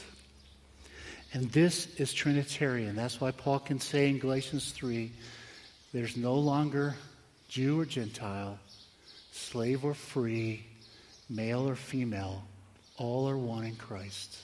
And 1.34 1.50
this 1.50 1.88
is 1.96 2.12
Trinitarian. 2.12 2.94
That's 2.94 3.18
why 3.18 3.30
Paul 3.30 3.58
can 3.58 3.80
say 3.80 4.10
in 4.10 4.18
Galatians 4.18 4.70
3 4.72 5.10
there's 5.94 6.16
no 6.16 6.34
longer 6.34 6.94
Jew 7.48 7.80
or 7.80 7.86
Gentile, 7.86 8.58
slave 9.30 9.84
or 9.84 9.94
free, 9.94 10.64
male 11.30 11.66
or 11.66 11.74
female. 11.74 12.42
All 12.98 13.28
are 13.28 13.38
one 13.38 13.64
in 13.64 13.76
Christ. 13.76 14.36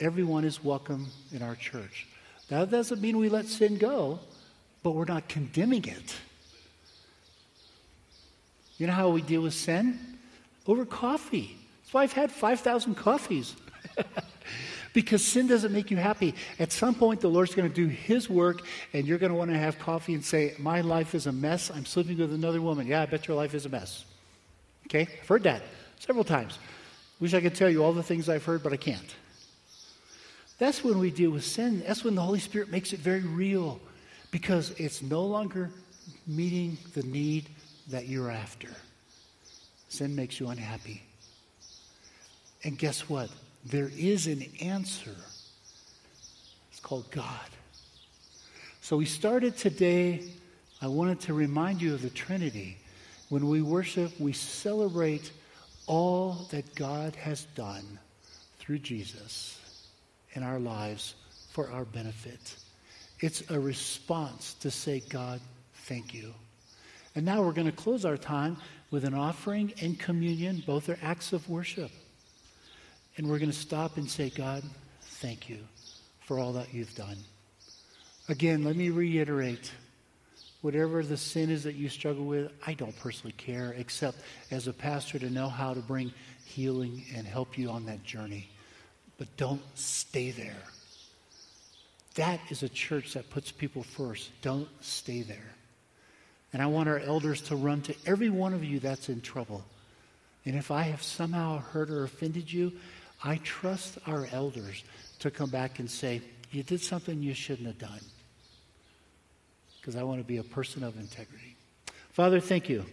Everyone 0.00 0.44
is 0.44 0.64
welcome 0.64 1.08
in 1.32 1.42
our 1.42 1.54
church. 1.54 2.06
That 2.48 2.70
doesn't 2.70 3.00
mean 3.00 3.18
we 3.18 3.28
let 3.28 3.46
sin 3.46 3.76
go, 3.76 4.20
but 4.82 4.92
we're 4.92 5.04
not 5.04 5.28
condemning 5.28 5.84
it. 5.84 6.16
You 8.78 8.86
know 8.86 8.94
how 8.94 9.10
we 9.10 9.20
deal 9.20 9.42
with 9.42 9.54
sin? 9.54 9.98
Over 10.66 10.86
coffee. 10.86 11.58
That's 11.82 11.94
why 11.94 12.02
I've 12.04 12.12
had 12.12 12.32
5,000 12.32 12.94
coffees. 12.94 13.54
because 14.94 15.22
sin 15.22 15.46
doesn't 15.46 15.72
make 15.72 15.90
you 15.90 15.98
happy. 15.98 16.34
At 16.58 16.72
some 16.72 16.94
point, 16.94 17.20
the 17.20 17.28
Lord's 17.28 17.54
going 17.54 17.68
to 17.68 17.74
do 17.74 17.88
His 17.88 18.30
work, 18.30 18.62
and 18.94 19.06
you're 19.06 19.18
going 19.18 19.32
to 19.32 19.36
want 19.36 19.50
to 19.50 19.58
have 19.58 19.78
coffee 19.78 20.14
and 20.14 20.24
say, 20.24 20.54
My 20.58 20.80
life 20.80 21.14
is 21.14 21.26
a 21.26 21.32
mess. 21.32 21.70
I'm 21.70 21.84
sleeping 21.84 22.16
with 22.16 22.32
another 22.32 22.62
woman. 22.62 22.86
Yeah, 22.86 23.02
I 23.02 23.06
bet 23.06 23.28
your 23.28 23.36
life 23.36 23.52
is 23.52 23.66
a 23.66 23.68
mess. 23.68 24.06
Okay? 24.86 25.08
I've 25.20 25.28
heard 25.28 25.42
that 25.42 25.62
several 25.98 26.24
times. 26.24 26.58
Wish 27.20 27.34
I 27.34 27.40
could 27.40 27.54
tell 27.54 27.68
you 27.68 27.84
all 27.84 27.92
the 27.92 28.02
things 28.02 28.28
I've 28.28 28.44
heard, 28.44 28.62
but 28.62 28.72
I 28.72 28.76
can't. 28.76 29.14
That's 30.58 30.84
when 30.84 30.98
we 30.98 31.10
deal 31.10 31.30
with 31.30 31.44
sin. 31.44 31.82
That's 31.86 32.04
when 32.04 32.14
the 32.14 32.22
Holy 32.22 32.38
Spirit 32.38 32.70
makes 32.70 32.92
it 32.92 33.00
very 33.00 33.20
real 33.20 33.80
because 34.30 34.70
it's 34.78 35.02
no 35.02 35.24
longer 35.24 35.70
meeting 36.26 36.78
the 36.94 37.02
need 37.02 37.48
that 37.90 38.06
you're 38.06 38.30
after. 38.30 38.68
Sin 39.88 40.14
makes 40.14 40.38
you 40.38 40.48
unhappy. 40.48 41.02
And 42.62 42.78
guess 42.78 43.08
what? 43.08 43.30
There 43.64 43.90
is 43.96 44.26
an 44.26 44.44
answer. 44.60 45.16
It's 46.70 46.80
called 46.80 47.10
God. 47.10 47.48
So 48.80 48.96
we 48.96 49.06
started 49.06 49.56
today. 49.56 50.22
I 50.82 50.88
wanted 50.88 51.20
to 51.20 51.34
remind 51.34 51.80
you 51.80 51.94
of 51.94 52.02
the 52.02 52.10
Trinity. 52.10 52.76
When 53.30 53.48
we 53.48 53.62
worship, 53.62 54.12
we 54.20 54.32
celebrate 54.32 55.32
all 55.86 56.46
that 56.50 56.74
God 56.74 57.16
has 57.16 57.44
done 57.54 57.98
through 58.58 58.80
Jesus 58.80 59.58
in 60.34 60.42
our 60.42 60.58
lives 60.58 61.14
for 61.52 61.70
our 61.70 61.84
benefit. 61.84 62.56
It's 63.20 63.48
a 63.50 63.58
response 63.58 64.54
to 64.54 64.70
say, 64.70 65.00
God, 65.08 65.40
thank 65.84 66.12
you. 66.12 66.34
And 67.14 67.24
now 67.24 67.42
we're 67.42 67.52
going 67.52 67.70
to 67.70 67.72
close 67.72 68.04
our 68.04 68.16
time 68.16 68.56
with 68.90 69.04
an 69.04 69.14
offering 69.14 69.72
and 69.80 69.98
communion. 69.98 70.62
Both 70.66 70.88
are 70.88 70.98
acts 71.02 71.32
of 71.32 71.48
worship. 71.48 71.90
And 73.16 73.28
we're 73.28 73.38
going 73.38 73.50
to 73.50 73.56
stop 73.56 73.96
and 73.96 74.10
say, 74.10 74.30
God, 74.30 74.62
thank 75.00 75.48
you 75.48 75.58
for 76.20 76.38
all 76.38 76.52
that 76.54 76.74
you've 76.74 76.94
done. 76.94 77.18
Again, 78.28 78.64
let 78.64 78.74
me 78.76 78.90
reiterate 78.90 79.70
whatever 80.62 81.02
the 81.02 81.16
sin 81.16 81.50
is 81.50 81.64
that 81.64 81.74
you 81.74 81.90
struggle 81.90 82.24
with, 82.24 82.50
I 82.66 82.72
don't 82.72 82.98
personally 82.98 83.34
care, 83.36 83.74
except 83.76 84.18
as 84.50 84.66
a 84.66 84.72
pastor 84.72 85.18
to 85.18 85.28
know 85.28 85.48
how 85.48 85.74
to 85.74 85.80
bring 85.80 86.12
healing 86.46 87.04
and 87.14 87.26
help 87.26 87.58
you 87.58 87.70
on 87.70 87.84
that 87.86 88.02
journey. 88.02 88.48
But 89.18 89.36
don't 89.36 89.62
stay 89.74 90.30
there. 90.30 90.62
That 92.14 92.40
is 92.48 92.62
a 92.62 92.68
church 92.68 93.12
that 93.12 93.28
puts 93.30 93.52
people 93.52 93.82
first. 93.82 94.30
Don't 94.40 94.68
stay 94.80 95.22
there. 95.22 95.54
And 96.52 96.62
I 96.62 96.66
want 96.66 96.88
our 96.88 97.00
elders 97.00 97.42
to 97.42 97.56
run 97.56 97.82
to 97.82 97.94
every 98.06 98.30
one 98.30 98.54
of 98.54 98.64
you 98.64 98.80
that's 98.80 99.08
in 99.08 99.20
trouble. 99.20 99.64
And 100.46 100.56
if 100.56 100.70
I 100.70 100.82
have 100.82 101.02
somehow 101.02 101.58
hurt 101.58 101.90
or 101.90 102.04
offended 102.04 102.52
you, 102.52 102.72
I 103.22 103.36
trust 103.36 103.98
our 104.06 104.26
elders 104.32 104.84
to 105.20 105.30
come 105.30 105.50
back 105.50 105.78
and 105.78 105.90
say, 105.90 106.22
You 106.50 106.62
did 106.62 106.80
something 106.80 107.22
you 107.22 107.34
shouldn't 107.34 107.66
have 107.66 107.78
done. 107.78 108.00
Because 109.80 109.96
I 109.96 110.02
want 110.02 110.20
to 110.20 110.24
be 110.24 110.38
a 110.38 110.42
person 110.42 110.82
of 110.82 110.98
integrity. 110.98 111.56
Father, 112.12 112.40
thank 112.40 112.68
you. 112.68 112.84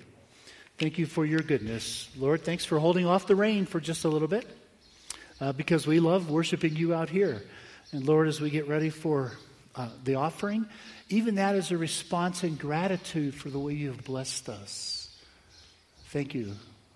Thank 0.78 0.98
you 0.98 1.06
for 1.06 1.26
your 1.26 1.42
goodness. 1.42 2.10
Lord, 2.18 2.44
thanks 2.44 2.66
for 2.66 2.80
holding 2.80 3.06
off 3.06 3.28
the 3.28 3.36
rain 3.36 3.66
for 3.66 3.80
just 3.80 4.04
a 4.04 4.10
little 4.10 4.28
bit 4.28 4.48
uh, 5.40 5.52
because 5.52 5.86
we 5.86 6.00
love 6.00 6.30
worshiping 6.30 6.76
you 6.76 6.94
out 6.94 7.10
here. 7.10 7.44
And 7.92 8.08
Lord, 8.08 8.28
as 8.28 8.42
we 8.42 8.50
get 8.50 8.68
ready 8.68 8.90
for 8.90 9.34
uh, 9.76 9.90
the 10.04 10.16
offering, 10.16 10.66
even 11.10 11.36
that 11.36 11.56
is 11.56 11.72
a 11.72 11.78
response 11.78 12.44
in 12.44 12.56
gratitude 12.56 13.36
for 13.36 13.50
the 13.50 13.60
way 13.60 13.74
you 13.74 13.90
have 13.90 14.04
blessed 14.04 14.50
us. 14.50 15.16
Thank 16.08 16.34
you 16.34 16.54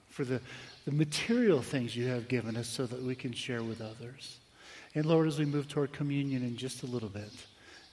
for 0.09 0.25
the 0.25 0.41
the 0.85 0.91
material 0.91 1.61
things 1.61 1.95
you 1.95 2.07
have 2.07 2.27
given 2.27 2.55
us 2.55 2.67
so 2.67 2.85
that 2.85 3.01
we 3.01 3.15
can 3.15 3.33
share 3.33 3.63
with 3.63 3.81
others. 3.81 4.37
And 4.93 5.05
Lord, 5.05 5.27
as 5.27 5.39
we 5.39 5.45
move 5.45 5.67
toward 5.67 5.91
communion 5.91 6.43
in 6.43 6.55
just 6.55 6.83
a 6.83 6.85
little 6.85 7.09
bit, 7.09 7.31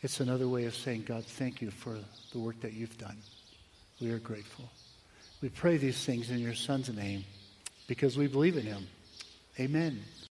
it's 0.03 0.21
another 0.21 0.49
way 0.49 0.67
of 0.67 0.75
saying, 0.75 1.05
God, 1.07 1.25
thank 1.25 1.63
you 1.63 1.71
for 1.71 1.99
the 2.33 2.39
work 2.39 2.61
that 2.61 2.75
you've 2.75 2.99
done. 2.99 3.17
We 4.01 4.11
are 4.11 4.19
grateful. 4.19 4.69
We 5.41 5.49
pray 5.49 5.77
these 5.77 6.05
things 6.05 6.31
in 6.31 6.39
your 6.39 6.55
Son's 6.55 6.95
name 6.95 7.25
because 7.87 8.17
we 8.17 8.27
believe 8.27 8.57
in 8.57 8.65
him. 8.65 8.87
Amen. 9.59 10.03